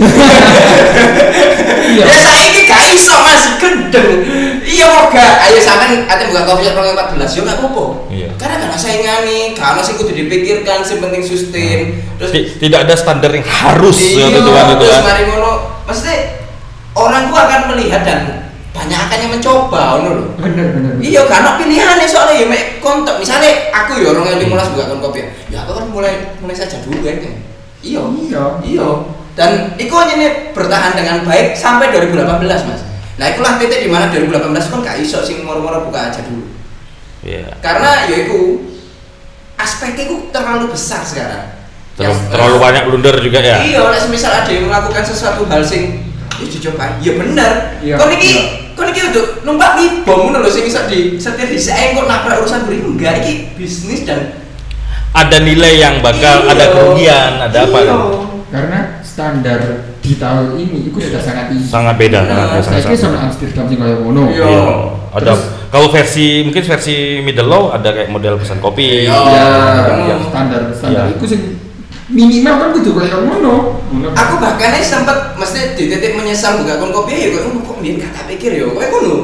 [1.87, 2.03] Iya.
[2.07, 4.11] Ya saya ini gak iso masih gendeng.
[4.63, 5.33] Iya mau gak?
[5.47, 7.85] Ayo sampean ate buka coffee shop 2014 yo gak apa-apa.
[8.07, 8.29] Iya.
[8.39, 11.99] Karena gak ada saingane, gak ono sing kudu dipikirkan, sing penting sustain.
[12.19, 15.53] Terus Ti- tidak ada standar yang harus iya, gitu kan gitu terus kan mari ngono.
[15.87, 16.19] Maksudnya
[16.95, 18.21] orang tuh akan melihat dan
[18.71, 20.25] banyak akan yang mencoba ngono lho.
[20.39, 23.19] bener bener Iya, gak ono pilihan soalnya ya mek kontak.
[23.19, 25.23] Misalnya aku ya orang yang dimulas buka kopi.
[25.51, 27.46] Ya aku kan mulai mulai saja dulu kan.
[27.87, 28.03] Iya.
[28.27, 28.45] Iya.
[28.67, 28.89] Iya.
[29.37, 30.17] Dan iku hanya
[30.57, 32.83] bertahan dengan baik sampai 2018, Mas.
[33.17, 36.51] Nah, itulah titik di mana 2018 kan gak iso sing moro-moro buka aja dulu.
[37.25, 37.61] Iya.
[37.61, 38.65] Karena ya iku
[39.57, 41.57] aspeknya itu terlalu besar sekarang.
[41.97, 45.65] Terlalu, Ya, terlalu banyak blunder juga ya Iya, nek semisal ada yang melakukan sesuatu hal
[45.65, 47.53] sing ya dicoba, ya bener.
[47.81, 48.45] Iya, Kau niki, iya.
[48.77, 52.45] kau niki untuk numpak nih bom ngono lho sing bisa di setir di kok nabrak
[52.45, 54.45] urusan beri enggak iki bisnis dan
[55.17, 56.53] ada nilai yang bakal Iya.
[56.53, 57.89] ada kerugian ada apa Iya.
[57.89, 58.01] kan
[58.47, 59.61] karena standar
[60.05, 63.19] di tahun ini itu sudah sangat tinggi sangat beda Nah, saya sangat kira sangat sama
[63.27, 64.45] Amsterdam sih kayak ngono Iya.
[64.45, 64.65] Iya.
[65.17, 66.95] ada Terus- kalau versi mungkin versi
[67.25, 69.17] middle low ada kayak model pesan kopi Iya.
[69.17, 69.47] ya
[70.05, 70.17] Iya.
[70.29, 71.17] standar standar Iya.
[71.17, 71.41] itu sih
[72.07, 77.19] minimal kan kudu kayak ngono ngono aku bahkan sempat mesti di titik menyesal buka kopi
[77.19, 77.79] ya kok kok
[78.15, 79.15] tak pikir ya kowe ngono.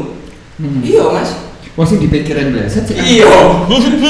[0.59, 0.79] Hmm.
[0.83, 1.31] Iya, Mas.
[1.73, 3.33] Wah sing dipikirin bleset sih Iya.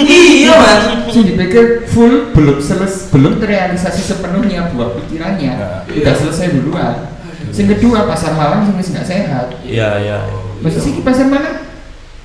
[0.02, 0.82] Iya, Mas.
[1.08, 5.52] sing dipikir full belum seles belum terrealisasi sepenuhnya buah pikirannya
[5.86, 6.02] Iya.
[6.02, 7.06] udah selesai duluan
[7.48, 10.18] sing kedua pasar malam sing wis nggak sehat iya iya
[10.58, 11.58] Mesti sih di pasar Malang?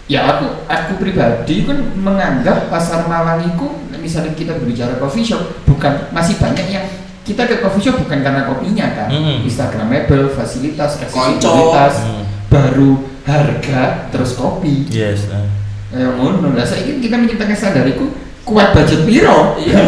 [0.05, 3.65] Ya aku aku pribadi kan menganggap pasar Malang itu
[3.97, 6.85] misalnya kita berbicara coffee shop bukan masih banyak yang
[7.21, 9.43] kita ke coffee shop bukan karena kopinya kan Hmm.
[9.43, 12.23] Instagramable, fasilitas, aksesibilitas, Hmm.
[12.47, 12.91] baru
[13.27, 14.87] harga terus kopi.
[14.87, 15.47] yes eh.
[15.91, 18.07] Ya ngono lah saya ingin kita menciptakan standar itu
[18.47, 19.59] kuat budget piro.
[19.59, 19.83] Iya.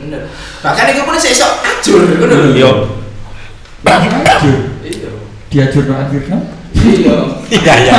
[0.00, 0.22] Bener.
[0.64, 2.48] Bahkan itu pun saya sok ajur ngono lho.
[2.56, 2.70] Iya.
[3.84, 5.10] Diajur, Iya.
[5.52, 6.38] diajur no akhirnya.
[6.76, 7.16] Iya.
[7.48, 7.92] iya iya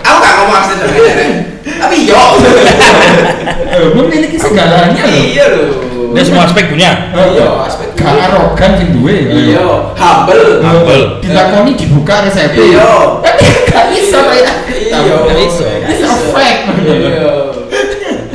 [0.00, 1.26] Aku gak ngomong asli sebenarnya.
[1.80, 2.24] Tapi yo.
[3.70, 5.14] Eh, memiliki segalanya loh.
[5.14, 5.64] Iya lho.
[6.10, 9.28] dia semua aspek punya Iya, aspek Gak arogan sing duwe.
[9.28, 10.64] Iya, humble.
[10.64, 11.04] Humble.
[11.20, 12.50] Ditakoni dibuka resep.
[12.56, 13.20] Iya.
[13.20, 14.56] Tapi gak iso kayak.
[14.72, 15.16] Iya.
[15.28, 15.64] Gak iso.
[15.68, 16.60] It's a fact.
[16.80, 17.32] Iya.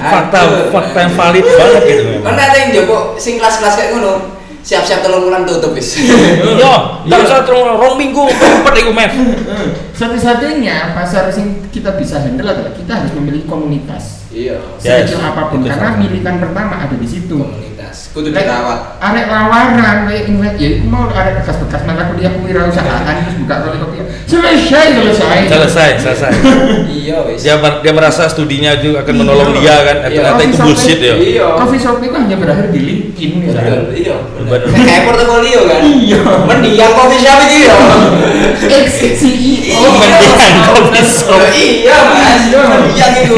[0.06, 4.35] fakta fakta yang valid banget gitu memang Kan ada yang jopo sing kelas-kelas kayak ngono.
[4.66, 5.93] Siap-siap telung bulan tutup wis.
[6.57, 6.74] iya
[7.05, 7.18] tak Iya.
[7.22, 9.11] usah terus rong minggu cepet iku men
[9.99, 14.26] Satu-satunya pasar sing kita bisa handle adalah kita harus memiliki komunitas.
[14.28, 14.57] Iya.
[14.82, 15.05] Yes.
[15.07, 16.01] Sekecil apa pun Itu karena sama.
[16.01, 17.38] milikan pertama ada di situ.
[17.38, 17.74] Komunitas.
[18.16, 18.95] Kudu dirawat.
[18.97, 19.76] Arek lawaran
[20.07, 24.88] kayak invest ya itu mau arek bekas-bekas mana kuliah kewirausahaan terus buka kopi kopi selesai
[24.95, 26.32] selesai selesai selesai
[27.05, 27.43] Iya wis.
[27.43, 29.59] dia mer- dia merasa studinya juga akan menolong Iya.
[29.59, 30.05] dia kan Iya.
[30.07, 31.47] ternyata itu Coffee shop bullshit ya Iya.
[31.59, 33.76] Coffee shop itu hanya berakhir di LinkedIn misalnya.
[33.84, 34.16] Betul, iya.
[34.41, 34.68] Bener.
[34.72, 35.80] Kayak portofolio kan.
[35.84, 36.20] Iya.
[36.47, 37.76] Mendiang coffee shop itu ya.
[38.66, 38.88] Ex
[39.20, 39.80] CEO.
[39.91, 41.41] Mendiang coffee shop.
[41.51, 42.41] Iya, Mas.
[42.47, 42.61] Iya.
[42.63, 43.38] Mendiang itu.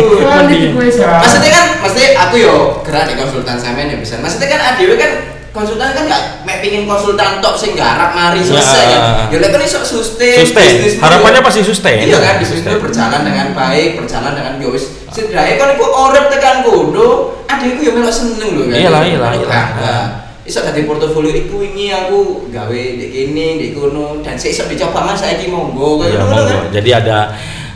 [1.17, 4.19] Maksudnya kan, maksudnya aku yo gerak di konsultan sampean ya bisa.
[4.19, 5.11] Maksudnya kan adewe kan
[5.49, 8.99] konsultan kan gak mek pingin konsultan tok sing garap mari selesai Ya.
[9.25, 9.31] kan.
[9.31, 10.37] Ya lek kan iso sustain.
[10.37, 14.69] sustain bisnis harapannya pasti sustain Iya kan, bisnis itu berjalan dengan baik, berjalan dengan yo
[14.69, 17.09] wis setidaknya kan iku urip tekan kono,
[17.45, 18.77] adekku yo melok seneng lho kan.
[18.77, 19.65] Iyalah, iyalah, iyalah.
[19.73, 20.03] Nah,
[20.43, 25.03] iso dadi portofolio iku wingi aku gawe ndek kene, ndek kono dan sik iso dicoba
[25.03, 26.53] Mas saiki monggo Iya, kayak ngono monggo.
[26.53, 26.69] kan.
[26.69, 27.17] jadi ada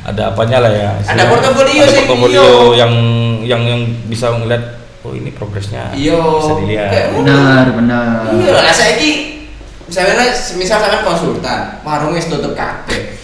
[0.02, 2.80] ada apanya lah ya Ada portofolio sing portofolio iya.
[2.80, 2.94] yang
[3.44, 6.18] yang yang bisa ngeliat oh ini progresnya Iya.
[6.18, 7.26] bisa dilihat Kayak ngono.
[7.26, 8.22] Benar, benar.
[8.38, 9.12] Iya, lah saiki
[9.86, 13.18] misalnya misal sampean konsultan, warung wis tutup kabeh.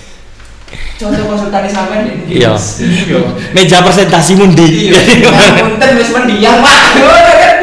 [0.97, 2.41] Contoh konsultan sampean ini.
[2.41, 2.57] Iya.
[2.81, 3.19] Iya.
[3.53, 4.99] meja presentasi mundi Iya.
[5.61, 6.81] Punten wis mendiang, Pak.
[6.97, 7.55] Ngono kan.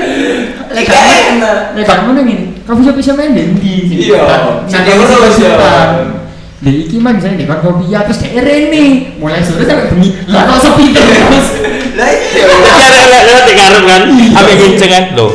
[0.74, 0.86] Lek
[1.74, 4.08] lek kamu nang ini, kamu bisa bisa main dendi.
[4.08, 4.22] Iya.
[4.22, 5.50] Nah, Jadi kamu ngono, bisa iya.
[5.52, 5.88] sultan.
[6.64, 8.84] Di iki mah misalnya di kopi ya terus kayak Rene
[9.20, 11.46] mulai sore sampai bengi lah kok sepi terus.
[11.94, 12.42] Lah iya.
[12.42, 15.32] ya lewat lewat di karep kan apa nginceng kan loh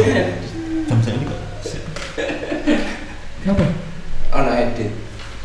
[3.50, 3.66] Apa?
[4.30, 4.94] Ono edit.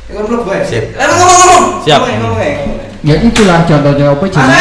[0.05, 0.61] Ya kan belum bae.
[0.61, 0.93] Siap.
[0.93, 1.65] Lah ngomong-ngomong.
[1.81, 2.01] Siap.
[2.05, 2.79] Ngomong, ngomong, ngomong.
[3.01, 4.61] Ya itulah contohnya apa Mas.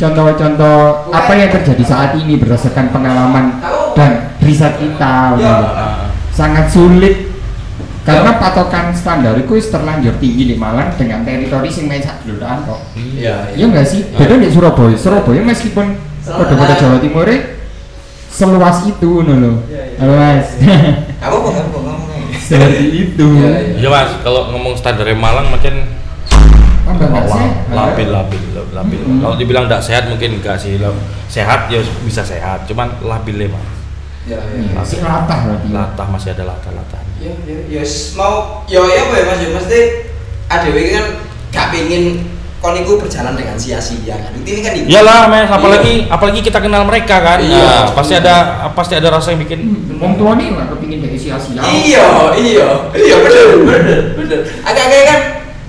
[0.00, 0.78] contoh-contoh
[1.12, 3.60] apa yang terjadi saat ini berdasarkan pengalaman
[3.92, 5.36] dan riset kita.
[5.36, 5.54] Ya.
[6.32, 7.21] sangat sulit
[8.02, 12.82] karena patokan standar itu terlanjur tinggi di Malang dengan teritori sing main sak duluan kok.
[12.98, 13.54] Iya.
[13.54, 14.02] Iya enggak sih?
[14.10, 14.96] Beda di Surabaya.
[14.98, 15.86] Surabaya meskipun
[16.26, 17.30] pada-pada Jawa Timur
[18.32, 19.54] seluas itu ngono loh.
[19.70, 20.04] Iya, iya.
[20.08, 20.48] Mas.
[21.22, 22.22] Apa kok ngomong ngomong.
[22.42, 23.26] Seperti itu.
[23.38, 23.86] Iya, iya.
[23.86, 25.86] ya mas kalau ngomong standar Malang makin
[27.70, 28.42] labil labil
[28.74, 30.74] labil kalau dibilang tidak sehat mungkin enggak sih
[31.30, 33.70] sehat ya bisa sehat cuman labil mas
[34.22, 34.78] Ya, ya.
[34.78, 39.24] Masih latah latah masih ada latah-latah Ya, ya, ya, s- mau, ya, ya, apa ya
[39.24, 39.80] mas, ya, mesti
[40.46, 41.04] ADW kan
[41.48, 42.04] gak pengen
[42.58, 44.72] kon iku berjalan dengan sia-sia kan, ini kan.
[44.76, 45.56] Iyalah, mes, Iya.
[45.58, 47.38] apalagi apalagi kita kenal mereka kan.
[47.38, 47.58] Iya.
[47.58, 48.34] Nah, pasti ada
[48.70, 49.60] pasti ada rasa yang bikin
[49.98, 51.58] Wong tua nih nggak kepingin dari sia-sia.
[51.58, 52.06] Iya,
[52.38, 54.38] iya, iya, bener, bener, bener.
[54.62, 55.20] Agak-agak kan,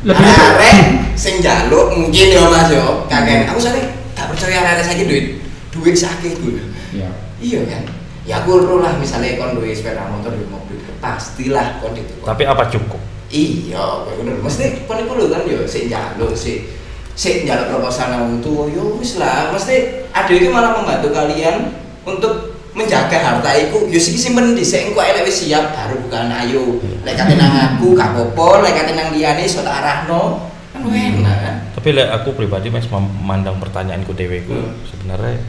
[0.05, 0.77] Lebih- arek
[1.15, 3.49] sing jaluk mungkin ya mas yo, kakek.
[3.49, 3.83] Aku soalnya
[4.13, 5.25] gak percaya arek sakit duit,
[5.71, 6.61] duit sakit gue.
[6.93, 7.09] Iya.
[7.41, 7.83] Iya kan,
[8.23, 12.23] ya ro lah misalnya kon duit sepeda motor duit mobil, pastilah kon itu.
[12.23, 13.01] tapi apa cukup?
[13.33, 14.37] Iya, bener.
[14.39, 16.69] Mesti kon iku lho kan yo sik njaluk sik
[17.17, 19.49] sik njaluk proposal nang tuwa yo wis lah.
[19.49, 21.73] Mesti ada itu malah membantu kalian
[22.05, 26.77] untuk menjaga harta iku yo sik simpen dhisik engko elek wis siap baru bukan ayo.
[27.01, 30.47] Lek kate nang aku gak apa-apa, lek kate nang liyane iso tak arahno.
[30.71, 31.55] Kan enak kan.
[31.73, 34.77] Tapi lek aku pribadi mes memandang pertanyaanku dewe ku Hmm.
[34.85, 35.41] sebenarnya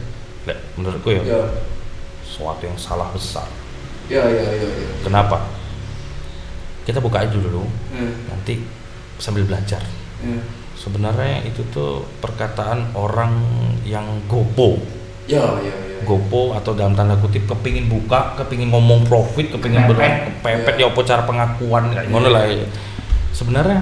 [0.49, 1.41] lek menurutku ya Yo.
[2.35, 3.47] Sesuatu yang salah besar.
[4.05, 4.87] Yo yo yo yo.
[5.01, 5.47] Kenapa?
[6.83, 8.27] Kita buka aja dulu, Hmm.
[8.27, 8.59] nanti
[9.15, 9.79] sambil belajar.
[10.19, 10.43] Hmm.
[10.75, 13.39] Sebenarnya itu tuh perkataan orang
[13.81, 14.77] yang gopo,
[15.25, 15.97] Yo yo yo.
[16.03, 20.43] gopo atau dalam tanda kutip kepingin buka, kepingin ngomong profit, kepingin ber Kepepet.
[20.43, 22.45] kepepet ya apa cara pengakuan kayak ngono lah.
[22.45, 22.67] ya.
[23.31, 23.79] Sebenarnya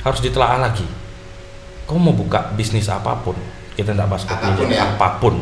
[0.00, 0.86] harus ditelaah lagi.
[1.84, 3.36] Kau mau buka bisnis apa pun,
[3.74, 4.84] kita tidak bahas Apa pun ya.
[4.86, 5.34] apa pun,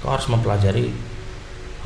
[0.00, 0.90] kau harus mempelajari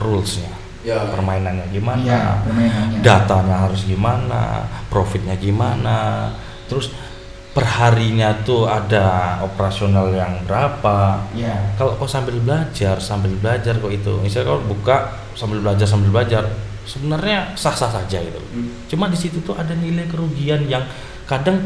[0.05, 0.53] rulesnya,
[0.85, 1.01] Yo.
[1.09, 3.01] permainannya gimana, permainannya.
[3.01, 6.29] datanya harus gimana, profitnya gimana,
[6.69, 6.93] terus
[7.55, 11.23] perharinya tuh ada operasional yang berapa.
[11.33, 11.79] Iya.
[11.79, 16.43] Kalau kau sambil belajar, sambil belajar kok itu, misalnya kau buka sambil belajar sambil belajar,
[16.85, 18.43] sebenarnya sah-sah saja gitu.
[18.53, 18.71] Hmm.
[18.91, 20.83] Cuma di situ tuh ada nilai kerugian yang
[21.31, 21.63] kadang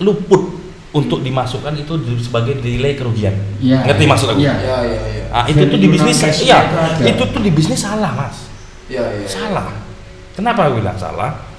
[0.00, 0.63] luput
[0.94, 3.34] untuk dimasukkan itu sebagai nilai kerugian.
[3.58, 3.82] Iya.
[3.82, 4.38] Ngerti maksud aku?
[4.38, 4.54] Iya.
[4.62, 5.00] Yo yo.
[5.34, 7.02] Ah, itu tuh di bisnis, iya, itu ada.
[7.10, 8.46] itu tuh di bisnis salah mas.
[8.86, 9.26] Yo yo.
[9.26, 9.74] Salah.
[10.38, 11.50] Kenapa aku bilang salah?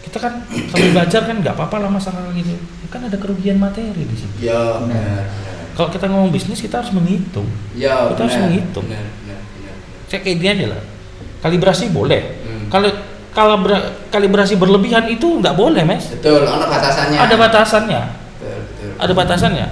[0.00, 0.40] Kita kan
[0.72, 2.56] sambil belajar kan nggak apa-apa lah masalah gitu.
[2.88, 4.48] Kan ada kerugian materi di situ.
[4.48, 4.88] Yo.
[4.88, 5.28] Benar.
[5.76, 7.48] Kalau kita ngomong bisnis kita harus menghitung.
[7.76, 8.16] Yo.
[8.16, 8.88] Kita harus menghitung.
[8.88, 9.76] Benar benar benar.
[10.08, 10.82] Saya kayak dia aja lah.
[11.44, 12.40] Kalibrasi boleh.
[12.40, 12.72] Hmm.
[12.72, 12.88] Kalau
[13.36, 13.60] kalau
[14.08, 16.08] kalibrasi berlebihan itu nggak boleh mes.
[16.08, 17.20] Betul, ono batasannya.
[17.20, 18.24] Ada batasannya.
[18.96, 19.66] Ada batasannya.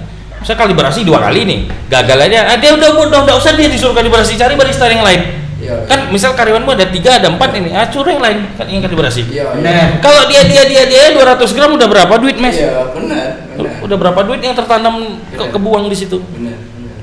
[0.45, 1.59] Saya kalibrasi dua kali nih,
[1.89, 2.53] gagal aja.
[2.53, 5.41] Ah, dia udah udah udah usah dia disuruh kalibrasi cari barista yang lain.
[5.55, 5.87] Iya.
[5.89, 9.25] Kan misal karyawanmu ada tiga ada empat ini, ah suruh yang lain kan yang kalibrasi.
[9.25, 9.57] Iya.
[9.57, 9.97] Benar.
[10.03, 12.61] Kalau dia dia dia dia 200 gram udah berapa duit mes?
[12.61, 13.81] Iya, benar, benar.
[13.81, 15.49] Udah berapa duit yang tertanam ke, Benar.
[15.49, 16.21] kebuang di situ?
[16.21, 16.97] Benar, benar.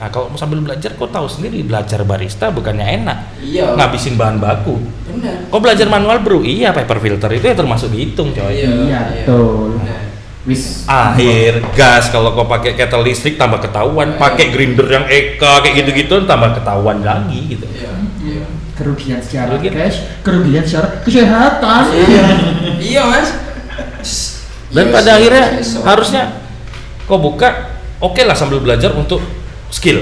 [0.00, 3.76] Nah kalau mau sambil belajar, kau tahu sendiri belajar barista bukannya enak, Iya.
[3.76, 4.80] ngabisin bahan baku.
[5.12, 5.52] Benar.
[5.52, 8.54] Kau belajar manual bro, iya paper filter itu ya termasuk dihitung coy.
[8.56, 9.76] Iya, betul.
[9.76, 10.08] Benar.
[10.48, 15.74] Wis Air, gas, kalau kau pakai kettle listrik tambah ketahuan, pakai grinder yang EK kayak
[15.84, 17.68] gitu-gitu tambah ketahuan lagi gitu.
[17.68, 17.92] Iya.
[18.20, 18.44] Iya.
[18.72, 19.72] kerugian secara Kerugian.
[19.76, 21.82] cash, kerugian secara kesehatan.
[21.92, 22.24] Iya.
[22.80, 23.28] Iya, Mas.
[24.72, 25.82] Dan Iya, pada akhirnya besok.
[25.84, 26.22] harusnya
[27.04, 29.20] kau buka, oke lah sambil belajar untuk
[29.68, 30.00] skill.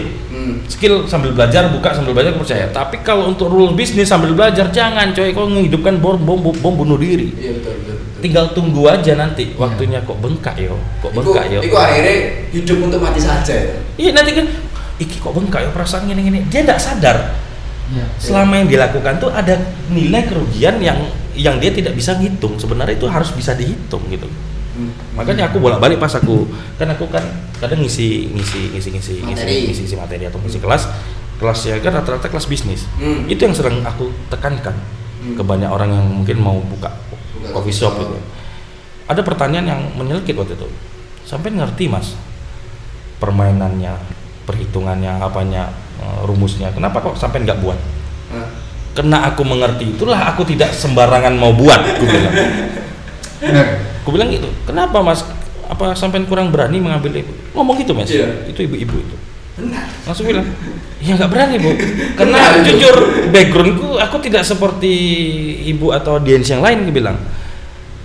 [0.48, 0.64] Hmm.
[0.64, 5.12] skill sambil belajar buka sambil belajar percaya tapi kalau untuk rule bisnis sambil belajar jangan
[5.12, 7.94] coy kau menghidupkan bom bom bom bunuh diri Iya, betul, betul.
[8.00, 8.20] betul.
[8.24, 12.16] tinggal tunggu aja nanti waktunya kok bengkak yo kok bengkak yo iku akhirnya
[12.50, 13.54] hidup untuk mati saja.
[13.94, 14.48] iya nanti kan
[14.96, 17.18] iki kok bengkak yo perasaan gini gini dia tidak sadar
[17.88, 18.04] Iya.
[18.20, 19.56] selama yang dilakukan tuh ada
[19.88, 24.28] nilai kerugian yang yang dia tidak bisa ngitung sebenarnya itu harus bisa dihitung gitu.
[25.12, 27.22] Makanya aku bolak balik pas aku kan aku kan
[27.58, 29.56] kadang ngisi ngisi ngisi ngisi ngisi Materi.
[29.66, 30.82] ngisi, ngisi materi atau ngisi kelas
[31.38, 33.26] kelasnya kan rata-rata kelas bisnis Hmm.
[33.26, 34.74] itu yang sering aku tekankan
[35.18, 35.34] Hmm.
[35.34, 36.94] ke banyak orang yang mungkin mau buka
[37.50, 38.14] coffee shop gitu
[39.06, 40.68] ada pertanyaan yang menyelkit waktu itu
[41.22, 42.14] sampai ngerti mas
[43.18, 43.98] permainannya
[44.44, 47.78] perhitungannya apanya eh, rumusnya kenapa kok sampai nggak buat
[48.30, 48.46] Hah?
[48.94, 52.34] karena aku mengerti itulah aku tidak sembarangan mau buat aku bilang
[53.38, 53.66] Benar.
[54.08, 55.20] Aku bilang gitu kenapa mas
[55.62, 58.48] apa sampai kurang berani mengambil itu ngomong gitu mas Iya.
[58.48, 59.16] itu ibu-ibu itu
[59.54, 59.84] Benar.
[60.02, 60.48] langsung bilang
[60.96, 61.76] ya nggak berani bu
[62.18, 62.96] karena Benar, jujur
[63.28, 64.92] backgroundku aku tidak seperti
[65.68, 67.20] ibu atau audiens yang lain dia bilang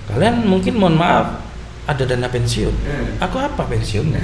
[0.06, 1.39] kalian mungkin mohon maaf
[1.84, 3.24] ada dana pensiun Hmm.
[3.24, 4.20] aku apa pensiun Iya.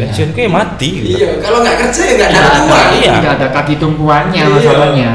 [0.00, 0.90] pensiunku ya mati.
[1.12, 2.88] Iya, kalau nggak kerja ya nggak ada, uang.
[2.94, 3.12] Iya.
[3.14, 4.48] tidak ada kaki tumpuannya Iya.
[4.50, 5.10] masalahnya.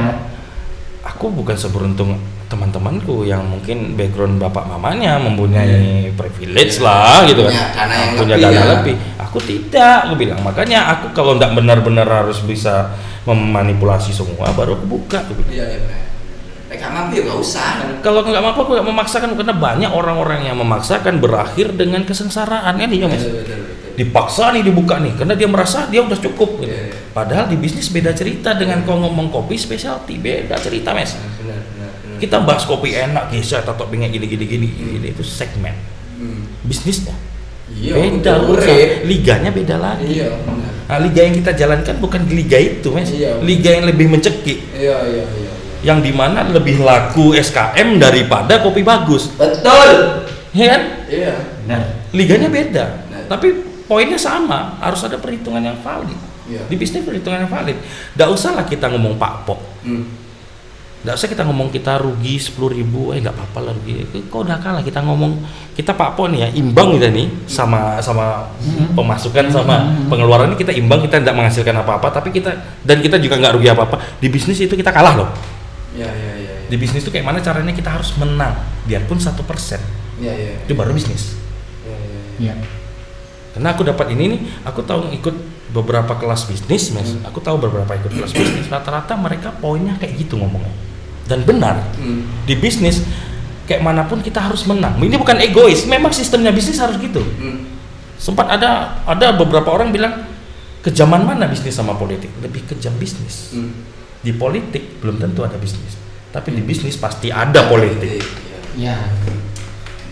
[1.04, 2.18] aku bukan seberuntung
[2.54, 6.86] teman-temanku yang mungkin background bapak mamanya mempunyai privilege Iya.
[6.86, 8.66] lah gitu kan Punya dana yang punya lebih, dana ya.
[8.78, 12.94] lebih aku tidak aku bilang makanya aku kalau tidak benar-benar harus bisa
[13.26, 15.54] memanipulasi semua baru aku buka aku bilang.
[15.58, 15.98] Iya, iya
[16.74, 17.70] nggak mampu ya nggak usah.
[18.02, 22.90] kalau nggak mampu aku nggak memaksakan karena banyak orang-orang yang memaksakan berakhir dengan kesengsaraan kan
[22.90, 23.94] iya mas Betul, betul, betul.
[23.94, 26.74] dipaksa nih dibuka nih karena dia merasa dia udah cukup gitu.
[26.74, 26.98] Iya, iya.
[27.14, 31.14] padahal di bisnis beda cerita dengan kau ngomong kopi specialty beda cerita benar
[32.24, 35.08] kita bahas kopi enak gesha atau toppingnya gini gini gini gini.
[35.12, 35.76] Itu segmen.
[36.16, 36.48] Hmm.
[36.64, 37.12] bisnisnya.
[37.68, 39.04] Iya beda urusan.
[39.04, 40.24] Liganya beda lagi.
[40.24, 40.72] Iya benar.
[40.88, 43.40] nah, liga yang kita jalankan bukan liga itu mes Iya.
[43.44, 44.60] liga yang lebih mencekik.
[44.72, 45.52] Iya iya iya iya.
[45.84, 49.28] yang di mana lebih laku SKM daripada kopi bagus.
[49.36, 50.24] Betul.
[50.56, 50.82] Ya kan?
[51.12, 51.34] Iya.
[51.66, 51.84] Benar.
[52.14, 52.86] liganya beda.
[53.10, 53.26] Nah.
[53.28, 53.52] tapi
[53.84, 54.80] poinnya sama.
[54.80, 56.20] Harus ada perhitungan yang valid.
[56.44, 56.60] Iya.
[56.68, 57.80] di bisnis perhitungan yang valid.
[57.80, 59.60] Tidak usahlah kita ngomong pak pok.
[59.88, 60.23] Hmm.
[61.04, 64.08] Tidak usah kita ngomong kita rugi sepuluh ribu eh nggak apa-apa lah rugi.
[64.32, 65.36] Kok udah kalah kita ngomong
[65.76, 68.48] kita pak pok nih ya imbang kita nih sama sama
[68.96, 72.56] pemasukan sama pengeluaran ini kita imbang kita tidak menghasilkan apa-apa tapi kita
[72.88, 74.00] dan kita juga nggak rugi apa-apa.
[74.24, 75.30] Di bisnis itu kita kalah loh.
[75.92, 78.56] Iya iya iya di bisnis itu kayak mana caranya kita harus menang
[78.88, 79.84] biarpun satu persen.
[80.24, 81.36] Iya iya itu baru bisnis.
[81.84, 82.54] Iya iya Iya.
[83.54, 85.36] karena aku dapat ini nih aku tahu ikut
[85.70, 87.12] beberapa kelas bisnis mas.
[87.12, 87.28] Hmm.
[87.28, 90.74] aku tahu beberapa ikut kelas bisnis rata-rata mereka poinnya kayak gitu ngomongnya
[91.24, 92.44] dan benar hmm.
[92.44, 93.04] di bisnis
[93.64, 97.64] kayak mana pun kita harus menang ini bukan egois memang sistemnya bisnis harus gitu Hmm.
[98.16, 100.28] sempat ada ada beberapa orang bilang
[100.80, 103.72] kejaman mana bisnis sama politik lebih kejam bisnis Hmm.
[104.20, 105.96] di politik belum tentu ada bisnis
[106.30, 108.24] tapi di bisnis pasti ada politik
[108.74, 108.98] Iya.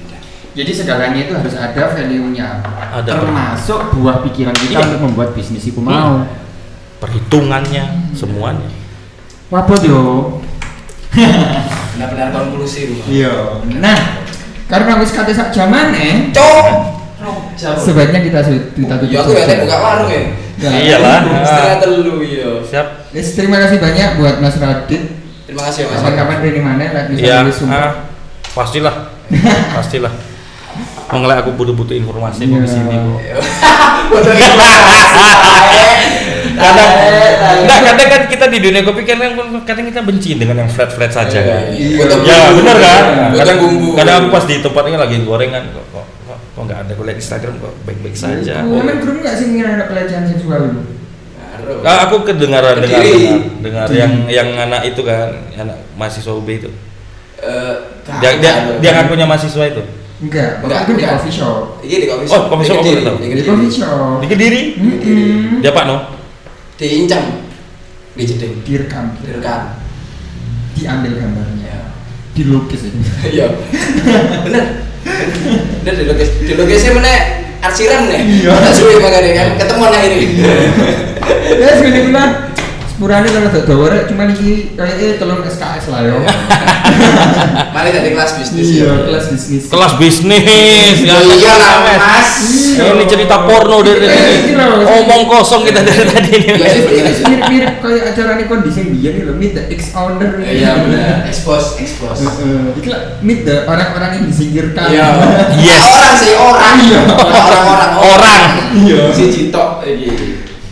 [0.05, 0.19] Ya.
[0.53, 2.59] Jadi segalanya itu harus ada value-nya.
[2.93, 3.23] Ada.
[3.23, 4.85] Termasuk buah pikiran kita Iya.
[4.85, 6.27] untuk membuat bisnis itu mau.
[7.01, 8.69] perhitungannya semuanya
[9.49, 10.37] Apa yo?
[11.11, 13.33] Benar-benar konklusi rumah Iya.
[13.77, 13.97] Nah,
[14.65, 16.67] karena wis kate sak jamane, cok
[17.53, 18.39] jam sebaiknya kita
[18.73, 19.13] kita tutup.
[19.13, 20.23] ya aku ya buka warung ya
[20.61, 20.69] Ya.
[20.77, 21.19] Iyalah.
[21.41, 25.09] setengah telu iya siap Wis, terima kasih banyak buat Mas Radit.
[25.49, 27.91] terima kasih ya mas Kapan-kapan dari mana bisa ya ah,
[28.53, 28.95] pastilah
[29.77, 30.13] pastilah
[31.11, 32.61] Mengelak aku butuh-butuh informasi kok Iya.
[32.61, 33.19] di sini kok.
[36.61, 36.89] Kadang,
[37.59, 39.17] enggak kadang kan kita di dunia kopi kan
[39.63, 41.73] kadang kita benci dengan yang flat flat saja kan.
[41.73, 42.05] Iya.
[42.21, 43.03] Ya benar kan.
[43.33, 43.87] Kadang bumbu.
[43.93, 47.53] kadang aku pas di tempatnya lagi gorengan kok kok kok, kok nggak ada kuliah Instagram
[47.57, 48.61] kok baik baik saja.
[48.61, 50.79] Kalian belum nggak sih ngira ada pelecehan seksual itu?
[51.35, 51.81] Ngaruh.
[51.83, 53.25] Ah, aku kedengaran dengar Kediri.
[53.59, 56.69] dengar, dengar yang yang anak itu kan anak mahasiswa UB itu.
[57.37, 57.75] Eh,
[58.17, 59.81] Dia dia, dia ngakunya mahasiswa itu.
[60.21, 61.81] Enggak, Enggak, itu di coffee shop.
[61.81, 62.43] Iya di coffee Oh, shop.
[62.47, 63.17] coffee shop Di aku Kediri, tahu.
[63.17, 63.47] di Di Kediri.
[63.49, 64.15] coffee shop.
[64.21, 64.61] Di Kediri.
[64.77, 65.65] Mm-mm.
[65.65, 65.97] Dia Pak no.
[66.81, 67.45] Diincam.
[68.17, 68.65] Di jeding.
[68.65, 69.77] Direkam, Direkam.
[70.71, 71.79] diambil gambarnya, Ya.
[72.33, 72.97] dilukis itu.
[73.37, 73.53] Iya.
[74.49, 74.81] Bener.
[75.85, 76.31] Bener di lokasi.
[76.41, 77.13] Di lokasi mana
[77.61, 78.21] arsiran nih.
[78.41, 78.55] Iya.
[78.73, 80.19] Suwe makanya kan ketemu nah ini.
[81.61, 82.49] Ya segini bilang
[83.01, 86.21] sepurane kalau tak dawa rek cuma iki kayaknya telung SKS lah yo.
[87.73, 88.93] Mari tadi kelas bisnis Iya, ya.
[89.09, 89.63] kelas bisnis.
[89.73, 91.01] Kelas bisnis.
[91.01, 92.29] Iya iya lah ada mas.
[92.45, 92.93] Iya.
[92.93, 94.53] Ini cerita porno dari Iya, tadi.
[94.53, 94.85] iya, iya.
[95.01, 96.45] Omong kosong kita dari tadi ini.
[96.53, 96.69] Iya.
[97.25, 100.37] Mirip-mirip kayak acara ini kondisi biar nih loh, meet the ex owner.
[100.37, 101.25] Iya benar.
[101.25, 102.21] Expose, expose.
[102.77, 104.93] Itu lah meet the orang-orang yang disingkirkan.
[104.93, 105.07] Iya.
[105.57, 105.81] Yes.
[105.89, 106.75] Orang sih orang.
[106.85, 107.01] Iya.
[107.17, 107.91] Orang-orang.
[107.97, 108.43] Orang.
[108.77, 109.09] Iya.
[109.09, 109.81] Si Cito.
[109.81, 110.30] Iya.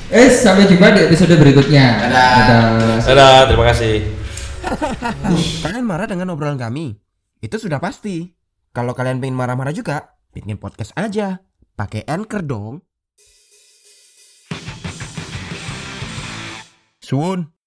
[0.09, 2.09] Eh, sampai jumpa di episode berikutnya.
[2.09, 2.97] Dadah.
[3.05, 4.09] Dadah, terima kasih.
[5.61, 6.97] Kalian marah dengan obrolan kami?
[7.37, 8.33] Itu sudah pasti.
[8.73, 11.45] Kalau kalian pengen marah-marah juga, bikin podcast aja.
[11.77, 12.81] Pakai Anchor dong.
[17.05, 17.58] Suun.